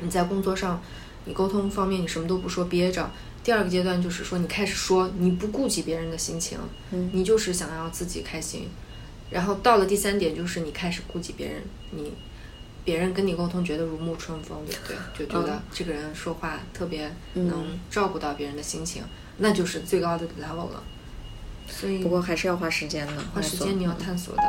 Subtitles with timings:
[0.00, 0.82] 你在工作上，
[1.24, 3.10] 你沟通方面你什么都不说憋着。
[3.44, 6.58] 第二个阶段就是说，你开始说，你不顾及别人的心情，
[6.90, 8.68] 嗯你就是想要自己开心。
[9.30, 12.12] 然后到了第三点，就是你开始顾及别人，你
[12.84, 14.96] 别人跟你沟通觉得如沐春风，对不对？
[15.26, 19.02] 就觉得嗯这个人说话特别能照顾到别人的心情，
[19.38, 20.82] 那就是最高的 level 了。
[21.68, 24.42] 所以不过还是要花时间的，花时间你要探索的。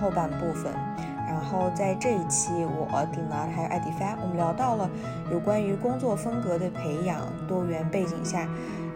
[0.00, 0.72] 后半部分。
[1.26, 4.88] 然后在这一期，我丁娜还有艾迪发，我们聊到了
[5.30, 8.48] 有关于工作风格的培养、多元背景下，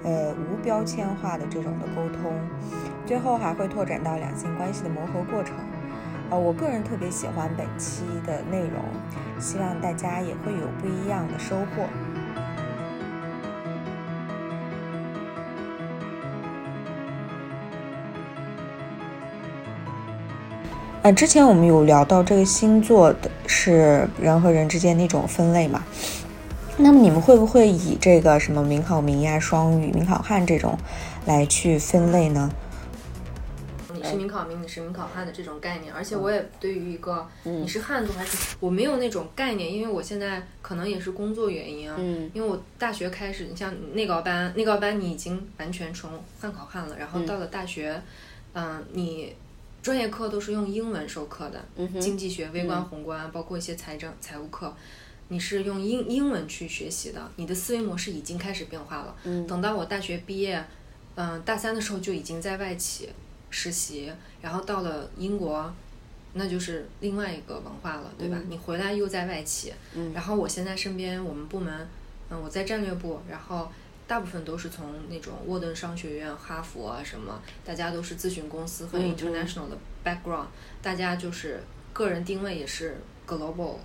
[0.02, 2.32] 呃，无标签化的这种的沟通。
[3.06, 5.54] 最后还会拓展到两性关系的磨合过程。
[6.30, 8.82] 呃，我个人特别喜欢本期的内容，
[9.38, 11.86] 希望大家也会有不一样的收获。
[21.02, 25.84] 呃，之前我们有聊到这个星座的是人和人之间的一种分类嘛？
[26.76, 30.78] 那么你们会不会以这个什么冥考冥呀、双鱼、冥考汉这种
[31.26, 32.48] 来去分类呢？
[33.92, 46.08] 你是冥考冥，你是冥考汉的这种概念，而且我也对于一个嗯你是汉族还是我没有那种概念，因为我现在可能也是工作原因啊，嗯因为我大学开始，你像内高班，内高班你已经完全成
[46.40, 48.00] 汉考汉了，然后到了大学，
[48.54, 49.34] 嗯、你
[49.82, 54.72] 专业课都是用英文授课的，嗯经济学、微观、宏观，包括一些财政、财务课。
[55.28, 59.16] 你是用英英文去学习的，你的思维模式已经开始变化了。
[59.24, 60.62] 嗯等到我大学毕业，
[61.16, 63.08] 嗯、大三的时候就已经在外企
[63.50, 65.72] 实习，然后到了英国，
[66.34, 68.38] 那就是另外一个文化了，对吧？
[68.48, 71.88] 你回来又在外企，嗯然后我现在身边我们部门，
[72.30, 73.72] 嗯，我在战略部，然后
[74.06, 80.46] 大部分都是从那种沃顿商学院、哈佛啊什么，大家都是咨询公司和 international 的 background，、
[80.82, 81.62] 大家就是
[81.92, 83.76] 个人定位也是 global，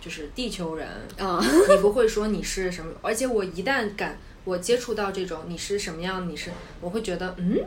[0.00, 6.50] 就是地球人，啊，你不会说你是什么，而且我一旦敢我接触到这种你是什么样，你是
[6.80, 7.58] 我会觉得嗯，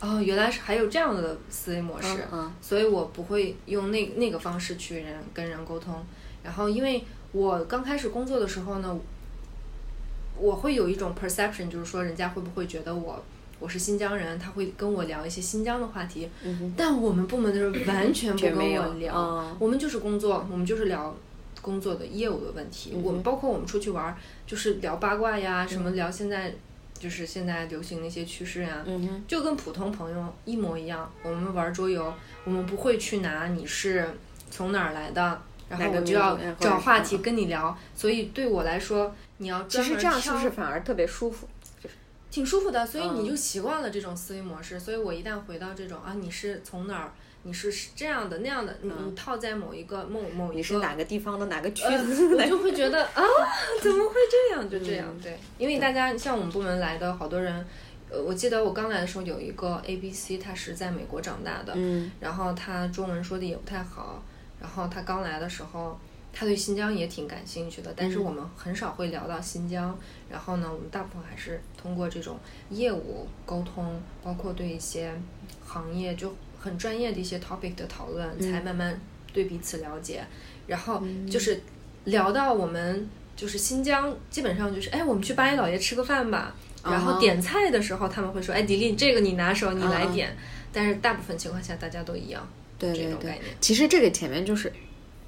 [0.00, 2.52] 哦，原来是还有这样的思维模式，嗯。
[2.60, 6.04] 所以我不会用那那个方式去人跟人沟通。
[6.42, 8.98] 然后因为我刚开始工作的时候呢，
[10.40, 13.22] 我会有一种 perception，就是说人家会不会觉得我。
[13.58, 21.14] 我是新疆人，他会跟我聊一些新疆的话题，嗯但我们部门的人完全不跟全没有我聊，哦我们就是工作，我们就是聊
[21.60, 22.92] 工作的业务的问题。
[22.94, 26.54] 嗯我们包括我们出去玩儿，就是聊八卦呀，什么聊现在
[26.98, 31.12] 就是现在流行的一些趋势呀，嗯，就跟普通朋友一模一样。
[31.22, 32.14] 我们玩桌游，
[32.44, 34.08] 我们不会去拿你是
[34.50, 37.74] 从哪儿来的，然后我就要找话题跟你聊。
[37.94, 41.48] 所以对我来说，你要其实这样是不挑是反而特别舒服？
[42.30, 44.78] 挺舒服的，所以嗯你就习惯了这种思维模式。
[44.78, 53.22] 所以我一旦回到这种啊，你是从哪儿，你是这样的那样的，你你套在某一个某某一个，嗯你是哪个地方的哪个区呃，我就会觉得 啊，
[53.82, 54.70] 怎么会这样？
[54.70, 57.66] 就这样，对，因为大家像我们部门来的好多人，
[58.08, 64.22] 呃，我记得我刚来的时候有一个 A B C，他是在美国长大的，嗯然后他中文说的也不太好，
[64.60, 65.98] 然后他刚来的时候，
[66.32, 69.98] 他对新疆也挺感兴趣的，但是嗯我们很少会聊到新疆。
[70.30, 72.38] 然后呢，我们大部分还是通过这种
[72.70, 75.12] 业务沟通，包括对一些
[75.64, 79.00] 行业就很专业的一些 topic 的讨论，嗯才慢慢
[79.32, 80.24] 对彼此了解。
[80.66, 81.60] 然后就是
[82.04, 86.54] 聊到我们就是新疆，基本上就是哎，我们去巴依老爷吃个饭吧。
[86.82, 90.34] 然啊后点菜的时候，他们会说：“哎，迪丽，这个你拿手，你来啊点。
[90.72, 92.48] 但是大部分情况下，大家都一样。
[92.80, 94.72] 对对对其实这个前面就是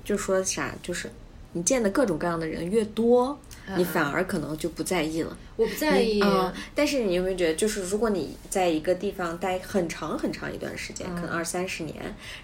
[0.02, 1.08] 就说啥，就是
[1.52, 3.38] 你见的各种各样的人越多，
[3.76, 5.36] 你反而可能就不在意了。
[5.56, 6.20] 我不在意。
[6.22, 11.94] 嗯，但是你有没有觉得，就是如果你在一个地方待很长很长一段时间，可能二三十年，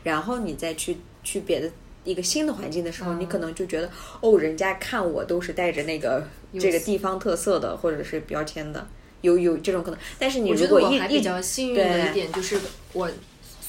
[0.05, 1.71] 然后你再去去别的
[2.05, 3.91] 一个新的环境的时候，你可能就觉得
[4.21, 6.29] 哦，人家看我都是带着那个
[6.61, 8.87] 这个地方特色的或者是标签的，
[9.23, 9.99] 有有这种可能。
[10.19, 12.61] 但是你如果一得我还比较幸运的一点就是
[12.93, 13.11] 我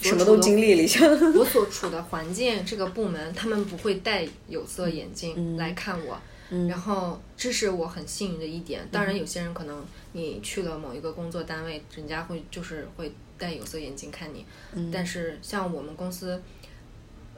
[0.01, 1.06] 什么都经历了一下，
[1.36, 6.19] 我所处的环境这个部门，他们不会戴有色眼镜来看我。
[6.68, 8.81] 然后这是我很幸运的一点。
[8.92, 14.44] 当然，有些人可能你去了某一个工作单位，人家会就是会戴有色眼镜看你。
[14.92, 16.42] 但是像我们公司，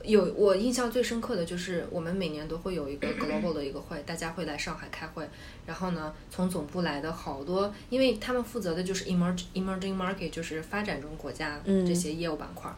[0.03, 5.27] 有我印象最深刻的就是我们每年都会有一个 global 的一个会，大家会来上海开会。
[5.65, 12.73] 然后呢，从总部来的好多，因为他们负责的就是 emerging emerging market，就是发展中国家这些业务板块。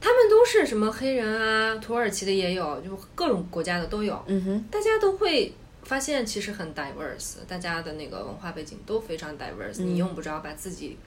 [0.00, 4.22] 他们都是什么黑人啊，土耳其的也有，就各种国家的都有。
[4.26, 5.50] 嗯哼，大家都会
[5.82, 10.98] 发现其实很 diverse，大家的那个文化背景都非常 diverse，、你用不着把自己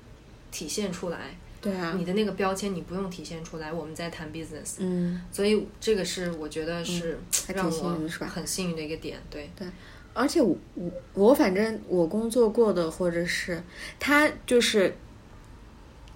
[0.49, 3.73] 体现出来，对啊，你的那个标签你不用体现出来。
[3.73, 7.19] 我们在谈 business，嗯，所以这个是我觉得是
[7.53, 9.17] 让我很幸运的一个点。
[9.29, 9.49] 对。
[9.57, 9.67] 对，
[10.13, 13.61] 而且我我我反正我工作过的，或者是
[13.99, 14.95] 他就是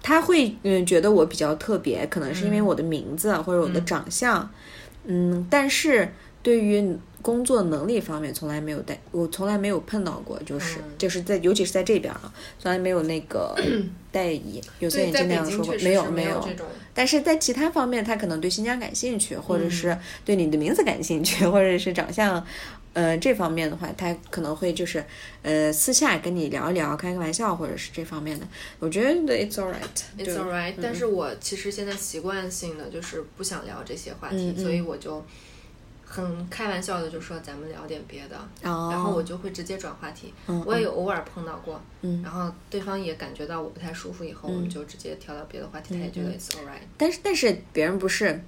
[0.02, 4.48] 他会嗯觉得我比较特别，可能是因为我的名字、或者我的长相，
[5.04, 6.12] 嗯，但是
[6.42, 10.84] 对于工作能力方面从来没有带，我从来没有碰到过，就是、嗯。
[10.98, 13.54] 就是在尤其是在这边啊，从来没有那个
[14.12, 16.48] 戴眼有色对，眼镜那样说过，没有没有。
[16.92, 19.70] 但是在其他方面，他可能对新疆感兴趣，或者嗯。
[19.70, 22.44] 是对你的名字感兴趣， 或者是长相，
[22.92, 25.02] 呃，这方面的话，他可能会就是
[25.42, 28.46] 呃私下跟你聊一聊，开个玩笑，或者是这方面的。
[28.78, 35.24] 我觉得 it's alright，It's 就 alright，、但是我其实现在习惯性的就是不想聊这些话题，所以我就
[36.14, 40.34] 很开玩笑的就说咱们聊点别的，哦，然后我就会直接转话题。
[40.46, 46.82] 嗯我也有偶尔碰到过，嗯然后对方也感觉到我不太舒服以后，我们就直接跳到别的话题，他也嗯觉得 It's alright。
[46.98, 48.44] 但是但是别人不是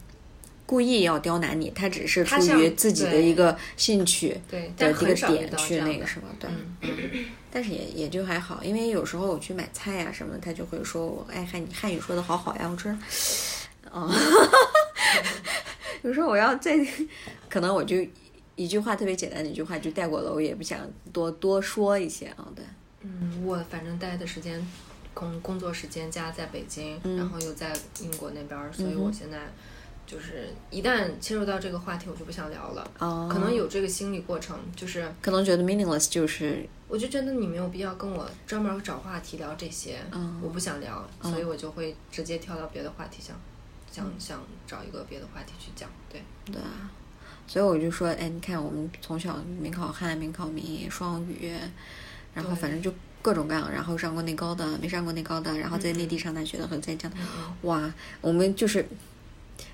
[0.67, 5.81] 故意要刁难你，他只是出于自己的一个兴趣对，的但一个点去。
[5.81, 6.51] 那个什么，对。
[6.83, 12.91] 嗯，但是也也就还好，因为有时候我去买菜呀、什么，他就会说我哎汉你汉语说的好好呀，我说，
[13.91, 14.11] 哦，
[16.03, 16.77] 有时候我要再，
[17.49, 17.97] 可能我就
[18.57, 20.81] 一句话特别简单的一句话就带过了，我也不想
[21.13, 22.65] 多多说一些啊，对，
[23.03, 24.65] 嗯，我反正待的时间，
[25.13, 27.17] 工工作时间加在北京，嗯。
[27.17, 29.39] 然后又在英国那边儿，所以我现在
[30.07, 32.91] 就是一旦切入到这个话题，我就不想聊了。
[32.99, 36.67] 哦，可能有这个心理过程，就是可能觉得 meaningless 就是。
[36.87, 40.41] 我就觉得你没有必要跟我专门找话题聊这些，嗯。
[40.43, 43.35] 我不想聊，所以我就会直接跳到别的话题上，
[43.95, 45.89] 想想找一个别的话题去讲。
[46.11, 46.91] 对，对啊，
[47.47, 51.53] 所以我就说，哎，你看我们从小民考汉、民考民、双语，
[52.35, 52.93] 然后反正就
[53.23, 57.17] 各种各样，然后上过内高的，没上过内高的，然后在内地上大学的和在这样，
[57.63, 58.85] 哇，我们就是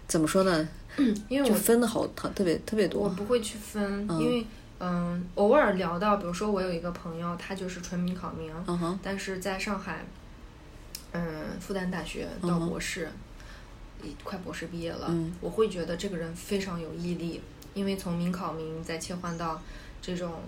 [0.07, 0.69] 怎么说呢，
[0.99, 4.47] 就因为我分的好特特别特别多，我不会去分，因为
[4.81, 10.05] 嗯，偶尔聊到，比如说我有一个朋友，他就是纯民考民，嗯哼，但是在上海，
[11.13, 11.23] 嗯，
[11.61, 13.09] 复旦大学到博士，已
[14.25, 17.41] 快博士毕业了，嗯我会觉得这个人非常有毅力，
[17.75, 19.61] 因为从民考民再切换到
[20.03, 20.41] 这种，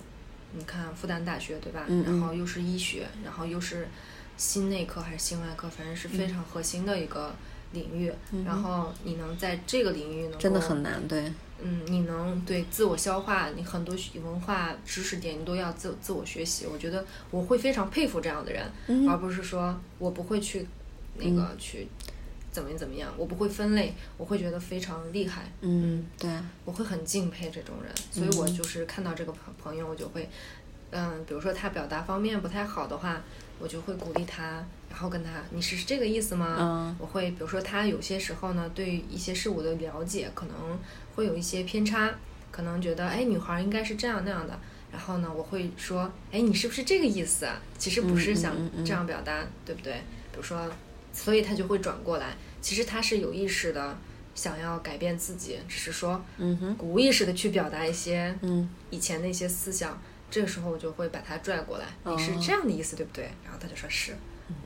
[0.55, 1.85] 你看复旦大学对吧？
[2.05, 3.89] 然后又是医学，然后又是
[4.37, 7.35] 心内科还是心外科，反正是非常核心的一个
[7.73, 8.13] 领域。
[8.45, 11.33] 然后你能在这个领域真的很难，对，
[11.63, 13.95] 嗯，你能对自我消化，你很多
[14.25, 16.67] 文化知识点你都要自自我学习。
[16.67, 20.67] 我觉得我会非常佩服这样的人，嗯而不是说我不会去
[21.17, 21.87] 那个、去
[22.53, 26.31] 怎么怎么样，我不会分类，我会觉得非常厉害，嗯，对，
[26.67, 27.91] 我会很敬佩这种人。
[28.11, 30.29] 所以我就是看到这个朋朋友，我就会，
[30.91, 33.23] 嗯，比如说他表达方面不太好的话，
[33.59, 36.57] 我就会鼓励他，然后跟他，你是这个意思吗？
[36.61, 40.55] 嗯我会比如说他有些时候呢，对于一些事物的了解可能
[41.17, 42.15] 会有一些偏差，
[42.51, 44.61] 可能觉得哎女孩应该是这样那样的，
[44.93, 47.59] 然后呢我会说哎你是不是这个意思啊？
[47.79, 49.95] 其实不是想这样表达，对不对？
[50.33, 50.67] 比如说，
[51.13, 53.97] 所以他就会转过来，其实他是有意识的
[54.35, 60.01] 想要改变自己，只是说嗯哼，无意识的去表达一些嗯以前的一些思想。
[60.31, 63.25] 这个时候我就会把他拽过来，你是哦这样的意思对不对？
[63.45, 64.17] 然后他就说是，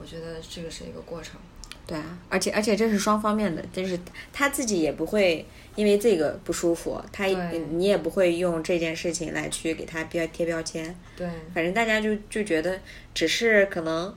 [0.01, 1.41] 我觉得这个是一个过程。
[1.85, 3.99] 对啊，而且而且这是双方面的，就是
[4.33, 7.59] 他自己也不会因为这个不舒服，他对。
[7.71, 12.81] 你也不会用这件事情来去给他标贴标签，对，反正大家就就觉得
[13.13, 14.15] 只是可能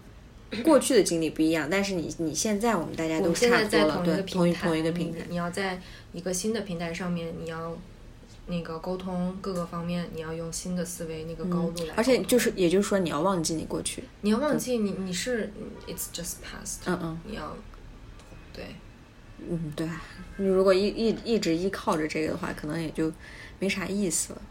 [0.63, 5.79] 过去的经历不一样，但是你你现在我们大家都差不多了，在在同一对，同一个平台，同一个平台，你你要在
[6.11, 7.77] 一个新的平台上面，你要
[8.47, 15.51] 那个沟通各个方面，你要用新的思维那个高度来、嗯而且就是也就是说你要忘记你过去，你要忘记你你是
[15.87, 17.19] it's just past，嗯嗯。
[17.25, 17.55] 你要
[18.51, 18.65] 对。
[19.49, 20.01] 嗯，对啊，
[20.35, 23.09] 你如果一一一直依靠着这个的话，可能也就
[23.59, 24.41] 没啥意思了。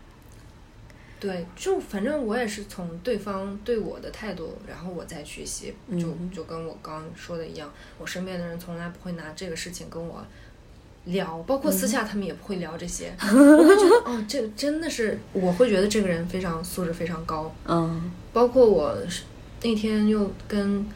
[1.21, 6.31] 对，就反正我也是从对方对我的态度，然后我再去习，就嗯。
[6.33, 10.25] 就跟我刚刚说的一样，我身边的人从来不会拿这个事情跟我
[11.07, 18.11] 聊，包括私下他们也不会聊这些， 我会觉得哦，这个真的是，我会觉得这个人非常素质非常高，嗯。
[18.33, 19.25] 包括我是
[19.63, 20.87] 那天又跟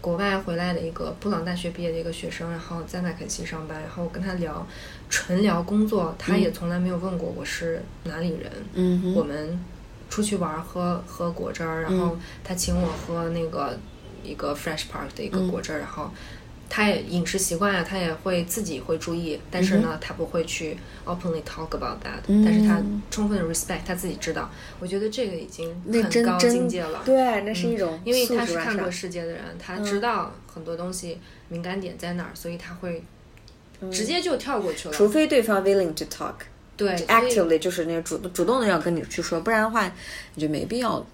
[0.00, 4.66] 国外回来的一个布朗大学毕业的一个学生，然后在麦肯锡上班，然后我跟他聊，
[5.08, 8.50] 纯聊工作，他也从来没有问过我是哪里人。
[8.74, 9.58] 嗯，我们
[10.10, 13.78] 出去玩儿喝喝果汁儿，然后他请我喝那个
[14.22, 16.10] 一个 Fresh Park 的一个果汁儿，然后
[16.68, 24.50] 他也饮食习惯啊，他也会自己会注意，但是呢，他不会去 openly talk about that，、但是他充分的 respect，他自己知道。
[24.80, 27.02] 我觉得这个已经很高境界了。
[27.04, 33.04] 对，那是一种因为他是看过世界的人，他知道很多东西敏感点在哪儿，所以他会
[33.90, 34.94] 直接就跳过去了。
[34.94, 36.34] 除非对方 willing to talk。
[36.76, 39.90] 对，actively 就是那个主动主动的要跟你去说，不然的话
[40.34, 41.04] 你就没必要。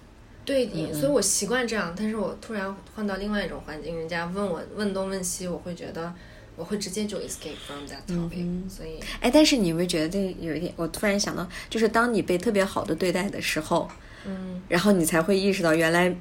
[0.43, 6.13] 对，你所以我习惯这样，但是我突然换到另外一种环境，人家问我问东问西，我会觉得
[6.57, 10.73] 我会直接就 escape from that topic，、所以哎，但是你有没有觉得有一点？
[10.75, 13.89] 我突然想到，就是当你被特别好的对待的时候，
[14.25, 16.13] 嗯，然后你才会意识到原来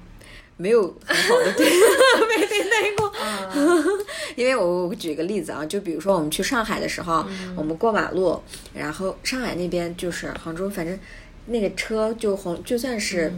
[0.63, 3.13] 没有很好的对被对待过。
[4.37, 7.27] 因为我我举个例子啊，就比如说我们去上海的时候，
[7.57, 8.41] 我们过马路，
[8.73, 10.97] 然后上海那边就是杭州，反正
[11.47, 13.33] 那个车就红，就算是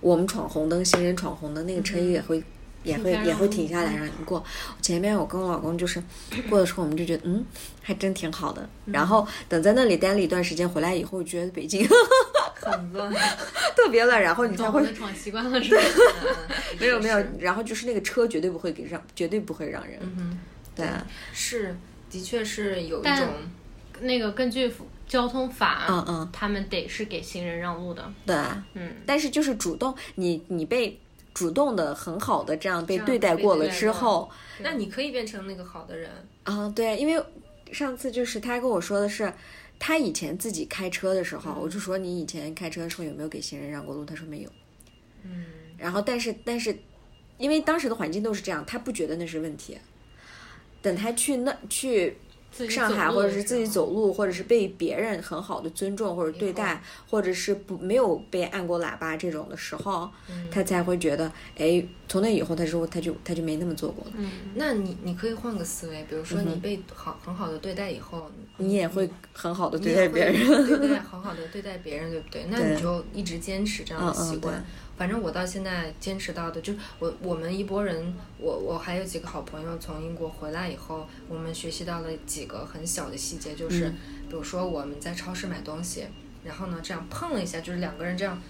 [0.00, 2.42] 我们闯红灯，行人闯红灯，那个车也会。
[2.84, 4.42] 也会也会停下来让你过。
[4.80, 6.02] 前面我跟我老公就是
[6.50, 7.44] 过的时候，我们就觉得嗯，
[7.80, 8.68] 还真挺好的。
[8.86, 11.86] 然后等在那里待了一段时间，回来以后觉得北京
[12.70, 13.12] 很乱，
[13.76, 15.82] 特别乱，然后你才会闯习惯了是吧？
[16.78, 19.98] 没有没有，然后就是那个车绝对不会给让，绝对不会让人。
[20.02, 20.38] 嗯，
[20.74, 21.76] 对啊，是，
[22.10, 23.28] 的确是有一种，
[24.00, 24.72] 那个根据
[25.06, 28.10] 交通法，嗯嗯，他们得是给行人让路的。
[28.26, 30.98] 对啊，嗯，但是就是主动，你你被
[31.34, 36.10] 主动的很好的这样被对待过了之后，那你可以变成那个好的人，
[36.44, 37.22] 啊，对，因为
[37.72, 39.32] 上次就是他跟我说的是，
[39.78, 44.04] 他以前自己开车的时候，我就说你以前开车的时候有没有给行人让过路？
[44.04, 44.50] 他说没有。
[45.24, 45.44] 嗯，
[45.76, 46.76] 然后但是但是，
[47.38, 49.76] 因为当时的环境都是这样，他不觉得那是问题。
[50.80, 52.16] 等他去那去
[52.68, 64.12] 上海，或者是自己走路，或者是被别人很好的尊重或者对待，或者是不没有被按过喇叭这种的时候，嗯他才会觉得，哎，从那以后，他说他就他就没那么做过了。
[64.16, 70.34] 嗯，那你你可以换个思维，比如说你被好很好的对待以后，你也会很好的对待别人。
[70.66, 72.46] 对待很好的对待别人，对不对？
[72.50, 74.54] 那你就一直坚持这样的习惯。
[74.54, 74.62] 对
[74.96, 83.94] 反正我到现在坚持到的，就我我们一拨人，我我还有几个好朋友从英国回来以后，我们学习到了几个很小的细节，就是、嗯
[84.32, 86.06] 比如说我们在超市买东西，
[86.42, 88.40] 然后呢这样碰了一下，就是两个人这样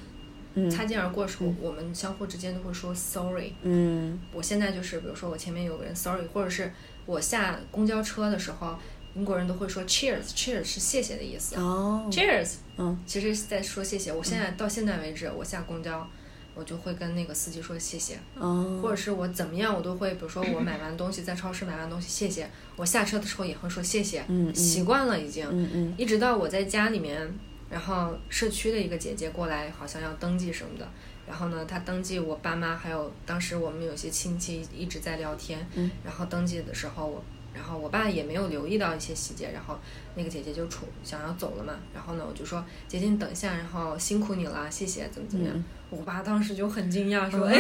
[0.55, 3.53] 嗯擦肩而过的时候，我们相互之间都会说 sorry。
[3.63, 6.71] 嗯我现在就是，比如说我前面有个人 sorry，或者是
[7.05, 8.77] 我下公交车的时候，
[9.15, 11.57] 英国人都会说 cheers，cheers 是谢谢的意思。
[11.57, 14.13] 哦，Cheers，嗯，其实是在说谢谢。
[14.13, 16.09] 我现在到现在为止，我下公交，
[16.55, 22.49] 我就会跟那个司机说谢谢，哦，或者是我怎么样，我都会，比如说我买完东西在超市买完东西，谢谢。
[22.77, 27.27] 我下车的时候也会说谢谢，习惯了已经，一直到我在家里面，
[27.71, 30.89] 然后社区的一个姐姐过来，好像要登记什么的。
[31.27, 35.67] 然后呢，她登记我爸妈，还有当时我们有些亲戚一直在聊天。
[35.75, 39.79] 嗯然后登记的时候，我然后我爸也没有留意到一些细节，然后
[40.15, 41.75] 那个姐姐就出想要走了嘛。
[41.95, 45.55] 然后呢，我就说姐姐你等一下，然后辛苦你了，谢谢，怎么怎么样。
[45.57, 47.55] 嗯我爸当时就很惊讶，说：“哎，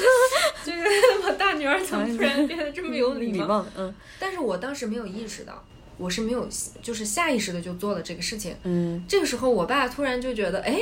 [0.64, 0.82] 这个
[1.28, 5.62] 我大女儿怎么突然变得这么有礼貌？”礼貌，嗯但是我当时没有意识到，
[5.98, 6.48] 我是没有，
[6.80, 8.56] 就是下意识的就做了这个事情。
[8.62, 10.80] 嗯这个时候，我爸突然就觉得，哎，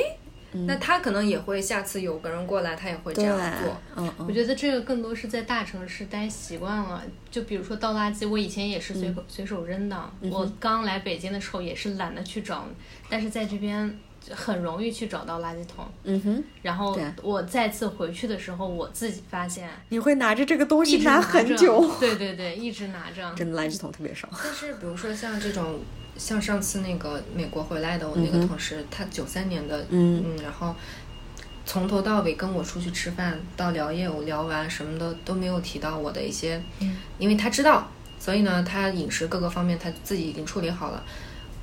[0.67, 7.03] 那他可能也会下次有个人过来，他也会这样做。，嗯嗯我觉得这个更多是在大城市待习惯了。
[7.29, 10.09] 就比如说倒垃圾，我以前也是随口、随手扔的。
[10.21, 12.65] 我刚来北京的时候也是懒得去找，
[13.09, 13.99] 但是在这边
[14.31, 15.85] 很容易去找到垃圾桶。
[16.03, 23.33] 嗯哼，然后我再次回去的时候，我自己发现你会拿着这个东西拿很久，对对对，一直拿着。
[23.35, 24.29] 真的垃圾桶特别少。
[24.31, 25.79] 但是比如说像这种，
[26.17, 30.75] 像上次那个美国回来的我那个同事，他九三年的，嗯然后
[31.65, 36.61] 从头到尾跟我出去吃饭，到聊业务聊完什么的都没有提到我的一些，
[37.17, 41.03] 因为他知道，所以呢，他饮食各个方面他自己已经处理好了。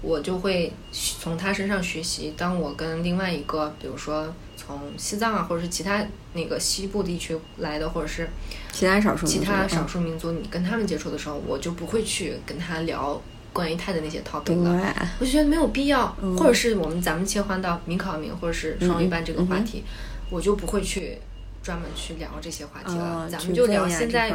[0.02, 2.34] 我就会从他身上学习。
[2.36, 8.28] 当我跟另外一个，比如说从西藏啊，或者是其他那个西部地区来的，或者是
[8.72, 14.94] 其他少数其他嗯少数民族，你跟他们接触的时候，我就不会去跟他聊关于他的那些 topic 了。
[15.20, 19.84] 我就觉得没有必要，嗯或者是我们咱们切换到民考名或者是双语班这个话题，
[20.30, 21.18] 我就不会去
[21.62, 23.04] 专门去聊这些话题了。
[23.04, 24.32] 哦咱们就聊现在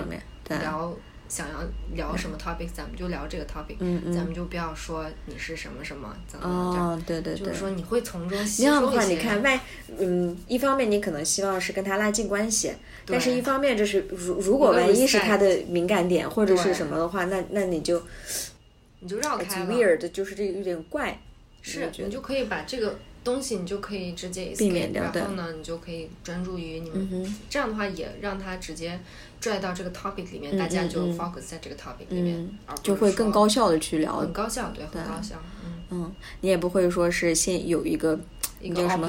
[0.47, 0.93] 聊
[1.29, 1.55] 想要
[1.93, 6.81] 聊什么 topic，咱们就聊这个 topic，、嗯嗯咱们就不要说你是什么什么怎么怎么着。
[6.81, 7.59] 哦，对对对就是。
[7.59, 9.03] 说你会从中吸那样的话。
[9.03, 9.59] 你看外，
[9.99, 12.71] 嗯，一方面你可能希望是跟他拉近关系，
[13.05, 18.01] 但是一方面就是如如果万一是他的敏感点或者是什么的话，那那你就
[19.07, 19.73] 你就绕开了。
[19.73, 21.17] weird，就是这个有点怪，
[21.61, 25.01] 是你就可以把这个东西，你就可以直接避免掉。
[25.13, 27.35] 然后呢，你就可以专注于你们。
[27.49, 28.99] 这样的话，也让他直接
[29.39, 32.49] 拽到这个 topic 里面，大家就 focus 在这个 topic 里面，
[32.83, 34.17] 就会更高效的去聊。
[34.17, 35.41] 很高效，对，很高效。
[35.63, 38.19] 嗯嗯，你也不会说是先有一个。
[38.59, 39.07] 一个什么？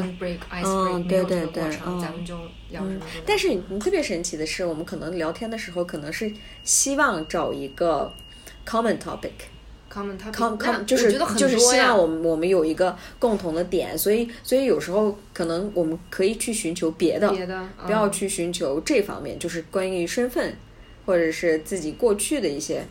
[0.62, 2.36] 嗯，对对对，嗯，咱们就
[2.68, 3.00] 聊什么？
[3.24, 6.30] 但是你特别神奇的是，我们可能聊天的时候，可能是
[6.64, 8.12] 希望找一个
[8.66, 8.98] common
[9.92, 20.54] topic，common topic，就是就是希望我们我们有一个共同的点，所以所以有时候可能我们可以去寻求别的，别的，不要去寻求这方面，就是关于身份
[21.06, 22.84] 或者是自己过去的一些。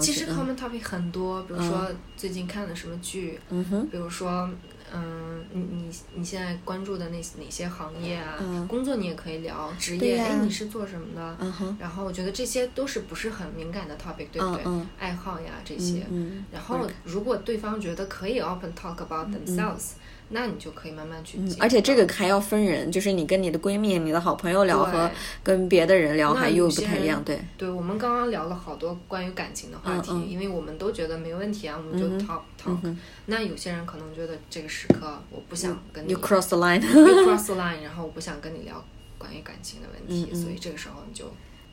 [0.00, 4.48] 其实 common topic 很多，比如说最近看的什么剧，嗯哼，比如说。
[4.92, 8.38] 嗯，你你你现在关注的那哪些行业啊？
[8.68, 11.36] 工作你也可以聊，职业哎，你是做什么的？
[11.78, 14.64] 然后我觉得这些都是不是很敏感的 topic，对不对？
[14.98, 16.06] 爱好呀这些。
[16.52, 19.92] 然后如果对方觉得可以 open talk about themselves。
[20.32, 21.38] 那你就可以慢慢去。
[21.58, 25.10] 而且这个还要分人，就是你跟你的闺蜜、你的好朋友聊和
[25.42, 27.22] 跟别的人聊还又不太一样。
[27.24, 32.96] 对，对我们刚刚聊了好多关于感情的话题，因为我们都觉得没问题啊，我们就 talk talk。
[33.26, 38.84] 那有些人可能觉得这个时刻我不想跟你 cross the line，cross the line，然后我不想跟你聊
[39.18, 41.24] 关于感情的问题，所以这个时候你就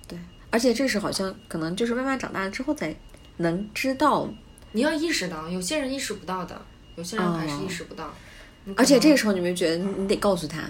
[0.07, 0.17] 对。
[0.49, 2.95] 而且这是好像可能就是慢慢长大了之后才
[3.37, 4.27] 能知道，
[4.71, 6.59] 你要意识到，有些人意识不到的，
[6.95, 8.13] 有些人还是意识不到。
[8.75, 10.61] 而且这个时候，你没觉得你得告诉他，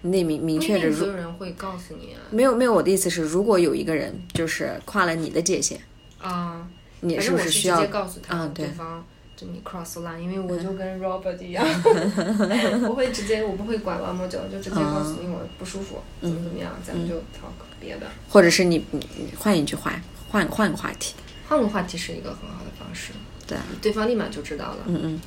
[0.00, 0.92] 你得明明确着。
[0.92, 2.20] 所有人会告诉你啊。
[2.30, 5.78] 没有没有，我的意思是，如果有一个人就是跨了你的界限，
[6.18, 6.66] 啊，
[7.00, 9.04] 你是不是需要告诉他，对方
[9.36, 11.64] 就你 cross line，因为我就跟 Robert 一样，
[12.88, 18.06] 我会直接，我不会拐弯抹角，就直接告诉你我不舒服，怎么怎么样，咱们就 talk 别的。
[18.28, 21.14] 或者是你你换一句话，换换个话题，
[21.48, 23.12] 换个话题是一个很好的方式，
[23.46, 25.20] 对，对方立马就知道了，嗯嗯。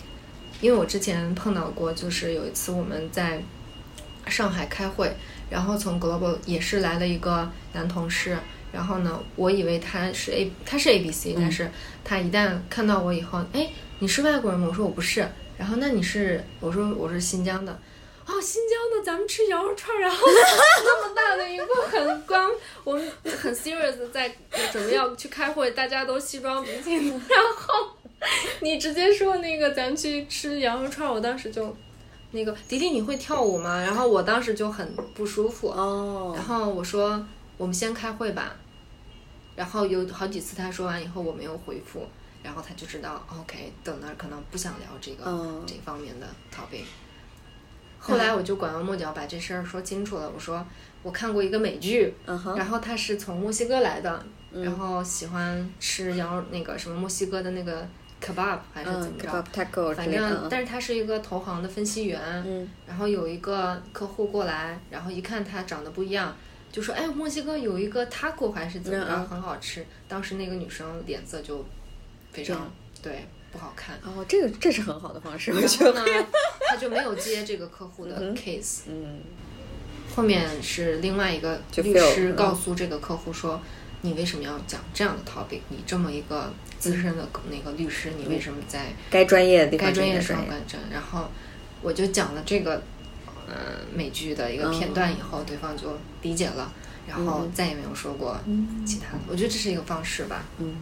[0.62, 3.44] 因为我之前碰到过，就是有一次我们在
[4.28, 5.14] 上海开会，
[5.50, 8.38] 然后从 Global 也是来了一个男同事，
[8.72, 11.70] 然后呢，我以为他是 A，他是 A B C，但是
[12.04, 13.70] 他一旦看到我以后，哎，
[14.00, 14.68] 你是外国人吗？
[14.70, 16.44] 我说我不是，然后那你是？
[16.60, 17.72] 我说我是新疆的，
[18.26, 22.50] 哦，新疆的，咱们吃羊肉串，然后那么大的一个很 光，
[22.84, 24.36] 我们很 serious 在
[24.72, 27.90] 准备要去开会，大家都西装笔挺，然后。
[28.62, 31.76] 你直接说那个，咱去吃羊肉串，我当时就，
[32.32, 33.82] 那个迪迪你会跳舞吗？
[33.82, 35.70] 然后我当时就很不舒服。
[35.70, 36.34] 哦。
[36.36, 37.26] 然后我说
[37.58, 38.56] 我们先开会吧。
[39.56, 42.06] 然后有好几次他说完以后我没有回复，
[42.44, 45.24] 然后他就知道 OK 等那儿可能不想聊这个
[45.66, 46.84] 这方面的 topic。
[47.98, 50.30] 后来我就拐弯抹角把这事儿说清楚了。
[50.30, 50.66] 我说
[51.04, 57.88] 我看过一个美剧，然后他是从墨西哥来的，然后喜欢吃羊肉那个什么墨西哥的那个。
[58.22, 59.44] Kebab 还是怎么着？
[59.94, 62.20] 反正，但是他是一个投行的分析员。
[62.46, 62.68] 嗯。
[62.88, 66.36] 然后有一个客户过来，然后一看他长得不一样，
[66.72, 71.64] 就说：“哎，墨西哥有一个 taco 还是怎么着，很好吃。”当时那个女生脸色就
[72.32, 73.96] 非常对不好看。
[74.04, 75.52] 哦，这个这是很好的方式。
[75.52, 76.02] 然后呢，
[76.70, 78.82] 他就没有接这个客户的 case。
[78.88, 79.20] 嗯。
[80.16, 83.62] 后面是另外一个律师告诉这个客户说
[84.02, 85.60] ：“你为什么要讲这样的 topic？
[85.70, 86.52] 你这么一个。”
[86.92, 89.88] 资深的那个律师，你为什么在该专业的地方？
[89.88, 90.78] 该专业的时候干这？
[90.92, 91.30] 然后
[91.82, 92.84] 我就讲了这个，
[93.48, 96.72] 呃，美剧的一个片段以后，对方就理解了，
[97.08, 98.40] 然后再也没有说过
[98.86, 99.24] 其他的。
[99.28, 100.46] 我觉得这是一个方式吧。
[100.60, 100.76] 嗯，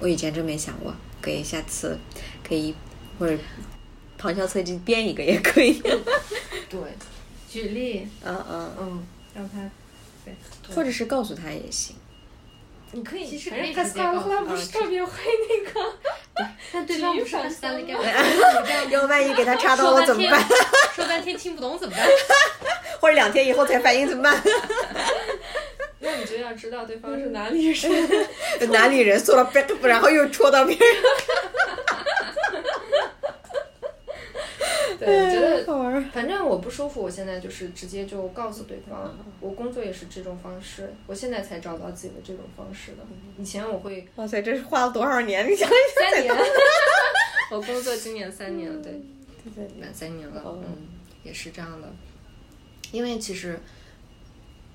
[0.00, 1.98] 我以前真没想过，可以下次
[2.46, 2.74] 可以
[3.18, 3.38] 或者
[4.18, 5.80] 旁敲侧击编一个也可以。
[6.68, 6.78] 对，
[7.48, 8.06] 举例。
[8.22, 9.70] 嗯嗯嗯，让他
[10.22, 10.34] 对，
[10.74, 11.96] 或者是告诉他也行。
[12.92, 15.10] 你可以，其实可以直接告诉他，不是特别会
[15.48, 15.92] 那个。
[16.72, 17.92] 但对方不是很三个，
[18.90, 20.42] 要万一给他插到了怎么办？
[20.94, 22.06] 说半天听不懂怎么办？
[23.00, 24.42] 或者两天以后才反应怎么办？
[25.98, 28.26] 那你就要知道对方是 哪里人。
[28.70, 30.86] 哪里人说了别，然后又戳到别人。
[35.06, 42.98] 对，我觉得反正我不舒服，我现在就是直接就告诉对方，我工作也是这种方式，我现在才找到自己的这种方式的。
[43.38, 45.48] 以前我会，哇塞，这是花了多少年？
[45.50, 46.34] 你想三年，
[47.50, 48.92] 我工作今年三年了，对，
[49.80, 50.88] 满三年了，嗯，
[51.22, 51.88] 也是这样的。
[52.92, 53.58] 因为其实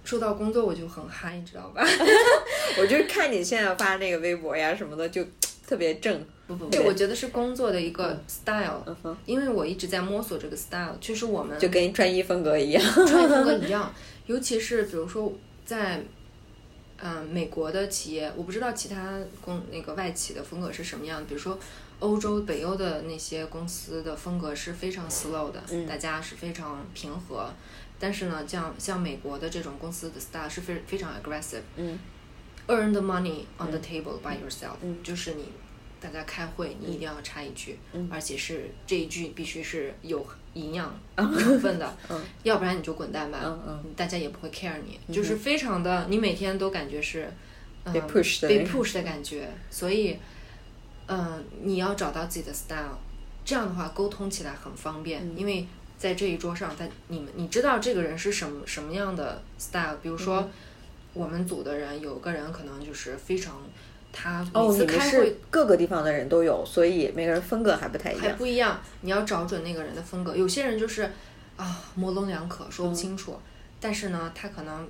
[0.04, 1.84] 说到工作我就很嗨，你知道吧？
[2.80, 5.26] 我就看你现在发那个微博呀什么的，就
[5.68, 6.24] 特别正。
[6.70, 8.84] 对，我觉得是工作的一个 style，
[9.26, 13.94] 因为我一直在摸索这个 style，就是我们就跟穿衣风格一样，穿衣风格一样，
[14.28, 15.32] 尤其是比如说
[15.66, 16.04] 在
[16.98, 21.58] 嗯美国的企业，我不知道其他公那个外企的风格是什么样，比如说
[22.00, 27.50] 欧洲、北欧的那些公司的风格是非常 slow 的，大家是非常平和。
[28.00, 31.62] 但是呢，像像美国的这种公司的 style 是非非常 aggressive。
[31.76, 32.00] 嗯。
[32.68, 35.46] Earn the money on the table by yourself，、就是你
[36.02, 37.78] 大家开会，你一定要插一句，
[38.10, 41.96] 而且是这一句必须是有营养 成分的，
[42.44, 43.40] 要不然你就滚蛋吧，
[43.96, 47.32] 大家也不会 care 你，就是非常的，你每天都感觉是、
[47.86, 50.18] 嗯、被 push 的被 push 的感觉，所以，
[51.08, 52.98] 嗯、你要找到自己的 style，
[53.46, 60.50] 这样的话沟通起来很方便，因为在这一桌上，在你们你知道这个人是什么什么样的 style，比如说。
[61.14, 63.62] 我们组的人有个人可能就是非常，
[64.14, 68.34] 他每哦，次开会各个地方的人都有，所以每个人风格还不太一样还。
[68.34, 70.36] 不一样，你要找准那个人的风格。
[70.36, 71.10] 有些人就是
[71.56, 73.40] 啊模棱两可，说不清楚，
[73.80, 74.88] 但是呢，他可能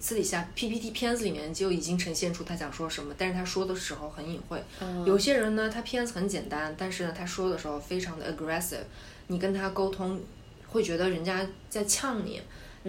[0.00, 4.62] 私底下 PPT 片子里面就已经呈现出他想说什么，但是他说的时候很隐晦。
[5.04, 8.84] 有些人呢，他片子很简单，但是呢，他说的时候非常的 aggressive，
[9.26, 10.20] 你跟他沟通
[10.68, 12.40] 会觉得人家在呛你，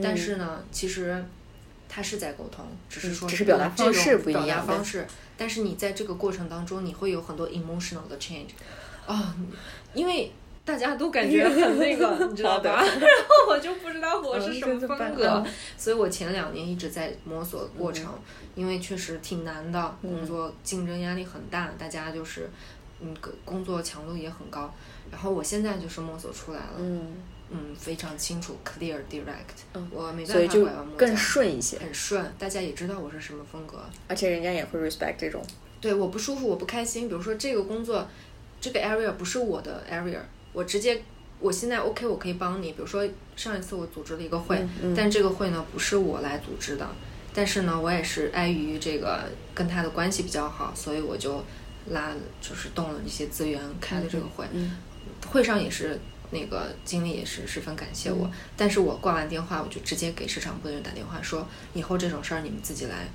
[0.02, 1.26] 但是呢，其实。
[1.96, 5.06] 他是在沟通，只是说只是表达方式不一样表达方式，
[5.38, 8.50] 但是你在这个过程当中，你会有很多 emotional 的 change，
[9.06, 9.36] 啊、
[9.94, 10.32] 因为
[10.66, 12.84] 大家都感觉很那个， 你知道吧？
[12.84, 15.46] 然后我就不知道我是什么风格，嗯
[15.78, 18.12] 所以我前两年一直在摸索过程，
[18.56, 22.50] 因为确实挺难的，工作竞争压力很大，大家就是
[23.02, 24.74] 嗯工作强度也很高，
[25.12, 27.18] 然后我现在就是摸索出来了，嗯
[27.54, 35.40] 嗯，非常清楚，clear direct，、我没办法拐弯抹更，顺一些，很顺，大家也知道我是什么风格，而且人家也会 respect 这种。
[35.80, 37.08] 对，我不舒服，我不开心。
[37.08, 38.08] 比如说这个工作，
[38.60, 40.18] 这个 area 不是我的 area，
[40.54, 41.02] 我直接，
[41.40, 42.72] 我现在 OK，我可以帮你。
[42.72, 46.88] 比如说上一次我组织了一个会，但这个会呢不是我来组织的，
[47.34, 51.44] 但是呢我也是碍于这个跟他的关系比较好，所以我就
[51.90, 52.12] 拉
[52.42, 54.46] 就是动了一些资源开了这个会。
[55.30, 56.00] 会上也是
[56.34, 63.08] 那个经理也是十分感谢我，但是我挂完电话我就直接给市场部的人打电话说，以后这种事儿你们自己来。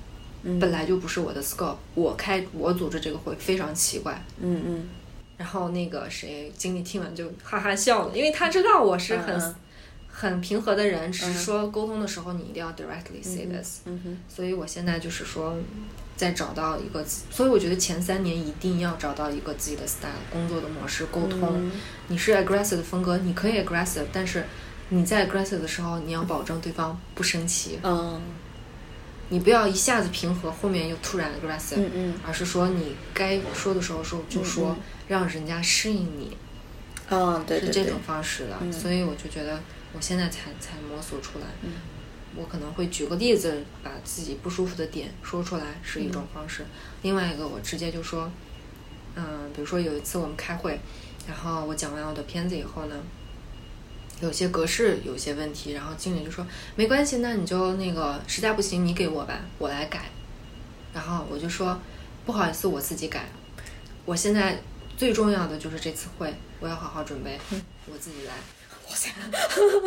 [0.57, 4.23] 本来就不是我的 scope，我开我组织这个会非常奇怪。
[4.39, 4.89] 嗯嗯
[5.35, 9.55] 然后那个谁经理听完就哈哈笑了，因为他知道我是很、
[10.07, 13.79] 很平和的人，只是说沟通的时候你一定要 directly say this。
[13.83, 15.57] 嗯哼所以我现在就是说，
[16.19, 17.01] 再找到一个，
[17.31, 21.39] 所以我觉得前三年一定要找到一个自己的 style，工作的模式，沟通。
[21.55, 21.71] 嗯
[22.09, 24.43] 你是 aggressive 的风格，你可以 aggressive，但是
[24.89, 27.79] 你在 aggressive 的时候，你要保证对方不生气。
[27.83, 28.21] 嗯
[29.29, 34.75] 你不要一下子平和，后面又突然 aggressive，、嗯嗯而是说你该说的时候说就说，
[35.07, 36.35] 让人家适应你，
[37.09, 38.71] 嗯，对对对是这种，方式的。
[38.73, 39.61] 所以我就觉得
[39.93, 41.45] 我现在才才摸索出来。
[42.39, 46.65] 我可能会举个例子，把自己不舒服的点说出来是一种方式。
[47.01, 48.31] 另外一个，我直接就说，
[49.15, 50.79] 嗯，比如说有一次我们开会，
[51.27, 52.95] 然后我讲完我的片子以后呢，
[54.21, 56.47] 有些格式有些问题，然后经理就说
[56.77, 60.05] 没关系，那你就那个实在不行你给我吧，我来改。
[60.93, 61.77] 然后我就说
[62.25, 63.27] 不好意思，我自己改。
[64.05, 64.61] 我现在
[64.95, 67.37] 最重要的就是这次会，我要好好准备，
[67.91, 68.33] 我自己来。
[68.91, 69.09] 哇塞！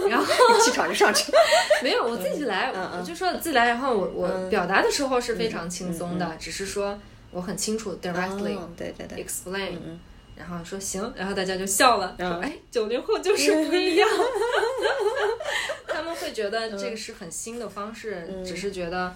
[0.09, 0.25] 然后
[0.61, 1.39] 气场就上去了。
[1.83, 3.67] 没有，我自己来，我就说自己来。
[3.67, 6.99] 然后我我嗯表达的时候是非常轻松的，只是说
[7.33, 10.01] 我很清楚 directly 哦对对对，explain，、嗯
[10.35, 14.09] 然后说行，然后大家就笑了，说嗯哎，九零后就是不一样。
[15.87, 19.15] 他们会觉得这个是很新的方式，嗯只是觉得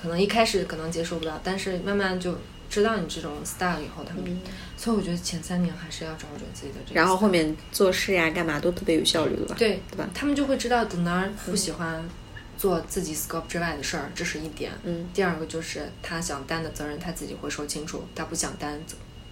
[0.00, 2.34] 可能一开始可能接受不了，但是慢慢就
[2.70, 4.40] 知道你这种 style 以后，他们，
[4.76, 9.56] 所以我觉得前三年还是要找准自己的然后后面做事呀干嘛都特别有效率了吧？
[9.58, 10.08] 对对吧？
[10.14, 12.08] 他们就会知道等哪儿不喜欢
[12.56, 14.70] 做自己 scope 之外的事儿，这是一点。
[14.84, 15.08] 嗯。
[15.12, 18.78] 第二个就是他想担的责任他自己会说清楚，他不想担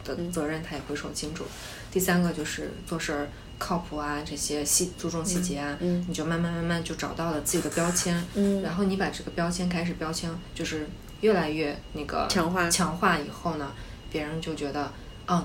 [0.04, 1.44] 的责任他也会说清楚。
[1.92, 8.20] 第三个就是做事儿靠谱啊，这些细注重细节啊，嗯你就慢慢慢慢就找到了自己的标签。
[8.34, 10.86] 嗯然后你把这个标签开始标签就是
[11.20, 13.72] 越来越那个强化强化以后呢，
[14.10, 14.90] 别人就觉得，
[15.26, 15.44] 嗯，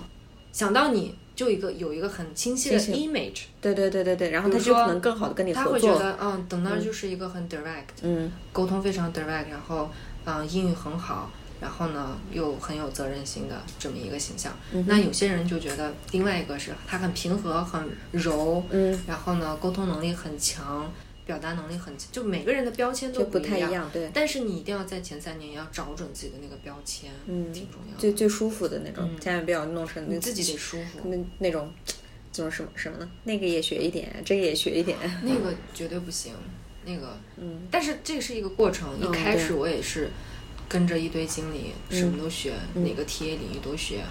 [0.51, 3.43] 想到你就一个有一个很清晰的 image。
[3.59, 5.93] 对对对对对，然后他就可能更好的跟你他合作。
[5.93, 9.89] 会觉得，嗯，等那就是一个很 direct，、嗯沟通非常 direct，然后，
[10.25, 14.53] 嗯，英语很好，然后呢又很有责任心的这么一个形象。
[14.73, 20.91] 嗯那有些人就觉得，另外一个是他很平和、很柔，嗯，然后呢沟通能力很强，
[21.25, 23.39] 表达能力很强，就每个人的标签都不。
[23.39, 27.99] 太一样，对，但是你一定要在前三年要找准自己的那个标签，嗯挺重要的。
[27.99, 31.71] 最最舒服的那种，千万不要弄成那你自己得舒服，那那种，
[32.31, 33.09] 就是什么什么呢？
[33.25, 34.97] 那个也学一点，这个也学一点。
[35.23, 36.33] 那个绝对不行。
[36.85, 38.99] 那个， 嗯，但是这是一个过程。
[38.99, 40.09] 一开始我也是
[40.69, 44.03] 跟着一堆经理，什么都学，哪个 TA 领域都学。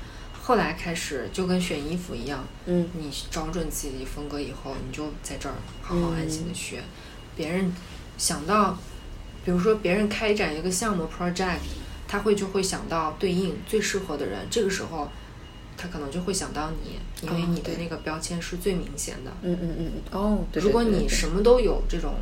[0.45, 6.83] 后来开始就跟选衣服一样，嗯，你找准自己的风格以后，你就在这儿好好安心的学。
[7.37, 7.73] 别人
[8.19, 8.77] 想到，
[9.45, 11.59] 比如说别人开展一个项目 project，
[12.09, 15.09] 他会就会想到对应最适合的人，这个时候
[15.77, 19.31] 他可能就会想到你，因为你的那个标签是最明显的。
[19.43, 22.15] 嗯嗯嗯嗯，哦，对如果你什么都有这种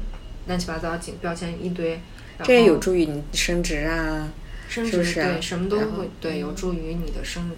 [0.46, 1.92] 乱七八糟紧标签一堆，
[2.37, 4.28] 然这也有助于你升职啊。
[4.68, 7.50] 升职是不是啊对什么都会对有助于你的升，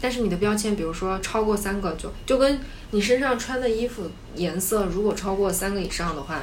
[0.00, 6.40] 但是你的标签，比如说超过三个就就跟你身上穿的衣服颜色如果超过三个以上的话，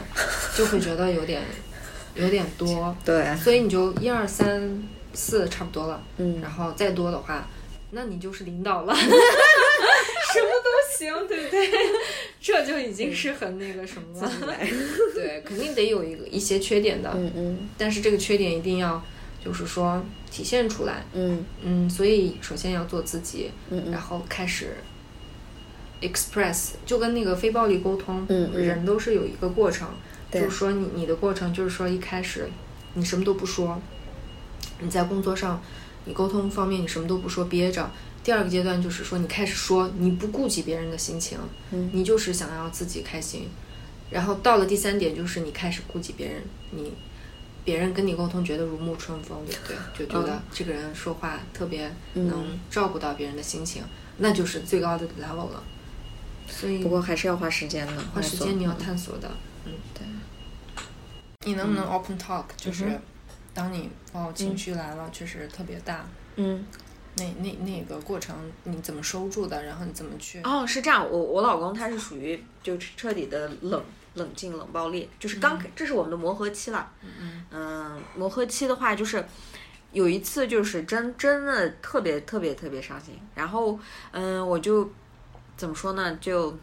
[0.56, 1.42] 就会觉得有点
[2.16, 6.40] 有点多，对，所以你就一二三四差不多了，嗯。
[6.42, 7.48] 然后再多的话，
[7.92, 11.70] 那你就是领导了， 什么都行，对不对？
[12.42, 14.56] 这就已经是很那个什么了，
[15.16, 17.70] 对，肯定得有一个一些缺点的，嗯嗯。
[17.78, 19.04] 但是这个缺点一定要
[19.46, 21.46] 就是说体现出来，嗯。
[21.62, 23.92] 嗯，所以首先要做自己，嗯嗯。
[23.92, 24.76] 然后开始
[26.02, 29.88] express，就跟那个非暴力沟通，嗯嗯人都是有一个过程，
[30.32, 32.50] 就是说你你的过程就是说一开始
[32.96, 33.80] 你什么都不说，
[34.80, 35.62] 你在工作上
[36.06, 37.90] 你沟通方面你什么都不说憋着，
[38.24, 41.38] 第二个阶段就是说你开始说，你不顾及别人的心情，
[41.72, 41.92] 嗯。
[41.94, 43.48] 你就是想要自己开心，
[44.10, 46.92] 然后到了第三点就是你开始顾及别人，你。
[47.66, 49.76] 别人跟你沟通觉得如沐春风，对不对？
[49.98, 53.84] 就觉得嗯这个人说话特别嗯能照顾到别人的心情，
[54.20, 55.64] 那就是最高的 level 了。
[56.48, 59.30] 所以不过还是要花时间的，花时间你要探索的，
[59.66, 60.06] 嗯，对。
[61.48, 63.00] 你能不能 open talk？、就是
[63.54, 66.64] 当你哦情绪来了，确实特别大，嗯。
[67.18, 69.64] 那那那个过程你怎么收住的？
[69.64, 70.42] 然后你怎么去？
[70.44, 73.82] 哦，是这样，我我老公他是属于就彻底的冷
[74.16, 76.92] 冷静冷暴力，就是刚、这是我们的磨合期了。
[77.02, 79.26] 嗯嗯，磨合期的话就是
[79.92, 83.80] 有一次就是真真的特别特别特别伤心，然后
[84.12, 84.92] 嗯我就
[85.56, 86.58] 怎么说呢就。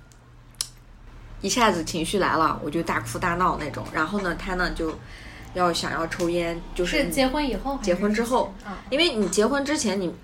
[1.40, 3.84] 一下子情绪来了，我就大哭大闹那种。
[3.92, 4.96] 然后呢，他呢就
[5.54, 8.78] 要想要抽烟，就是是结婚以后结婚之后啊？
[8.90, 10.14] 因为你结婚之前你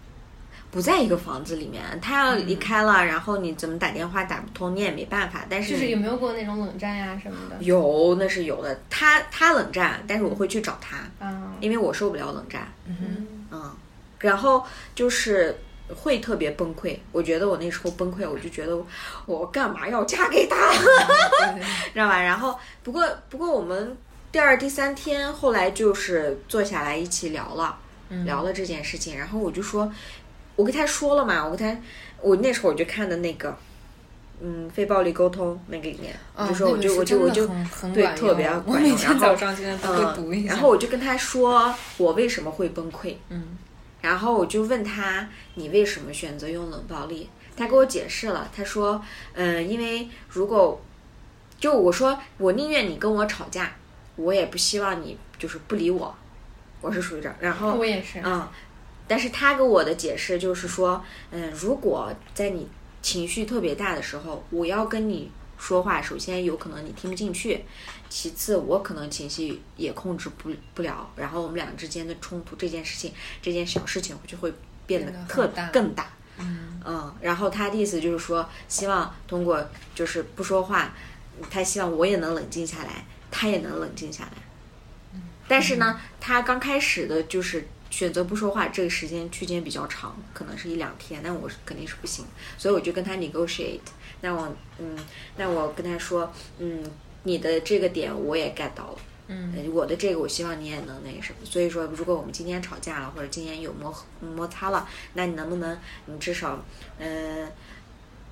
[0.70, 5.46] 不在一个房子里面，他要离开了，然后你怎么打电话打不通，你也没办法。
[5.48, 7.56] 但是就是有没有过那种冷战呀什么的？
[7.60, 12.70] 有那是有的，他他冷战，但是我会去找他，啊，因为我受不了冷战。
[12.86, 13.76] 嗯哼，嗯，
[14.18, 14.62] 然后
[14.94, 15.58] 就是
[15.96, 16.98] 会特别崩溃。
[17.12, 18.78] 我觉得我那时候崩溃，我就觉得
[19.24, 20.56] 我干嘛要嫁给他，
[21.54, 21.62] 对
[21.94, 22.22] 知道吧？
[22.22, 23.96] 然后不过不过我们
[24.30, 27.78] 第二第三天后来就是坐下来一起聊了。
[28.10, 29.92] 嗯聊了这件事情，然后我就说，
[30.58, 31.80] 我跟他说了嘛，我跟他，
[32.20, 33.56] 我那时候我就看的那个，
[34.40, 36.12] 嗯，非暴力沟通那个里面，
[36.48, 37.46] 就说我就我就我就
[37.94, 40.48] 对管特别管用然后每天早上现在都会读一嗯，下。
[40.54, 43.56] 然后我就跟他说我为什么会崩溃，嗯
[44.00, 49.00] 然后我就问他你为什么选择用冷暴力，他给我解释了，他说，
[49.34, 50.80] 嗯，因为如果
[51.60, 53.72] 就我说我宁愿你跟我吵架，
[54.16, 56.12] 我也不希望你就是不理我，
[56.80, 58.48] 我是属于这，然后我也是，嗯，
[59.08, 62.68] 但是他给我的解释就是说，嗯，如果在你
[63.02, 67.64] 情绪特别大的时候，我要跟你说话，首先有可能你听不进去，
[68.08, 74.52] 其次我可能情绪也控制不不了，然后我们俩之间的冲突，这件事情，这件小事情就会
[74.86, 76.12] 变得特大更大。
[76.38, 80.94] 嗯嗯，然后他的意思就是说，希望通过就是不说话，
[81.50, 84.30] 他希望我也能冷静下来，他也能冷静下来。
[85.48, 92.24] 但是呢，他刚开始的就是选择不说话，这个时间区间比较长，可能是一两天，那我是肯定是不行，
[92.56, 93.80] 所以我就跟他 negotiate。
[94.20, 94.96] 那我嗯，
[95.36, 96.82] 那我跟他说，嗯，
[97.22, 98.98] 你的这个点我也 get 到了。
[99.30, 106.64] 嗯呃我的这个我希望你也能那个什么，所以说如果我们今天吵架了，或者今天有磨合摩擦了，那你能不能你至少
[106.98, 107.52] 嗯、呃、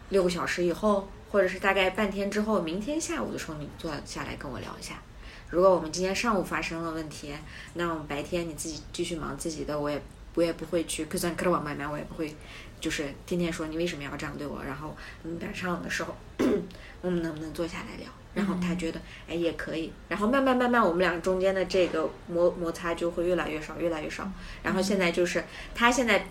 [0.09, 5.03] 六个小时以后，或者是大概半天之后，明天下午的时候你坐下来跟我聊一下。
[5.50, 7.32] 如果我们今天上午发生了问题，
[7.74, 10.02] 那我们白天你自己继续忙自己的，我也
[10.35, 12.35] 我也不会去就算跟着我妈妈，我也不会
[12.80, 14.62] 就是天天说你为什么要这样对我。
[14.64, 16.14] 然后嗯晚上的时候，
[17.00, 18.09] 我们能不能坐下来聊？
[18.35, 24.28] 然后他觉得哎也可以，然后慢慢慢慢我们俩中间的这个摩摩擦就会越来越少，越来越少。
[24.62, 26.26] 然后现在就是他现在，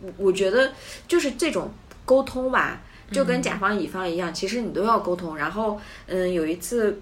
[0.00, 0.72] 我我觉得
[1.08, 1.72] 就是这种
[2.04, 5.36] 沟通吧，就跟甲方乙方一样，其实你都要沟通。
[5.36, 7.00] 然后嗯有一次。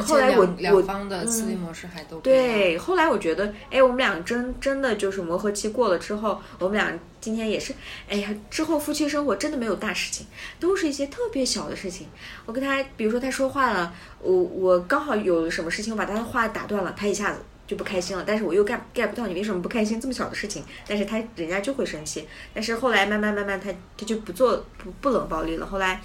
[0.00, 7.74] 后来我我方的思维模式还都对，后来我觉得，哎，我们俩真真的就是磨合期过了之后，我们俩今天也是，
[8.08, 10.26] 哎呀，之后夫妻生活真的没有大事情，
[10.58, 12.06] 都是一些特别小的事情。
[12.46, 26.00] 我跟他，比如说他说话了，我我刚好有什么事情，我把他的话打断了，他一下子就不开心了，但是我又 get get 不到你为什么不开心，这么小的事情，但是他人家就会生气，但是后来慢慢慢慢他他就不做不不冷暴力了，后来。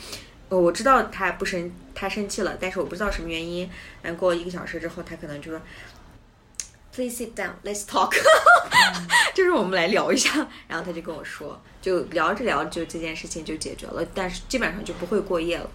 [0.50, 3.70] 我知道他不生，他生气了，但是我不知道什么原因。
[4.02, 5.62] 嗯，过一个小时之后，他可能就说
[6.94, 8.14] ，Please sit down, let's talk，
[9.34, 10.48] 就是我们来聊一下。
[10.68, 15.70] 然后他就跟我说，就聊着聊，就这件事情就解决了，但是基本上就不会过夜了。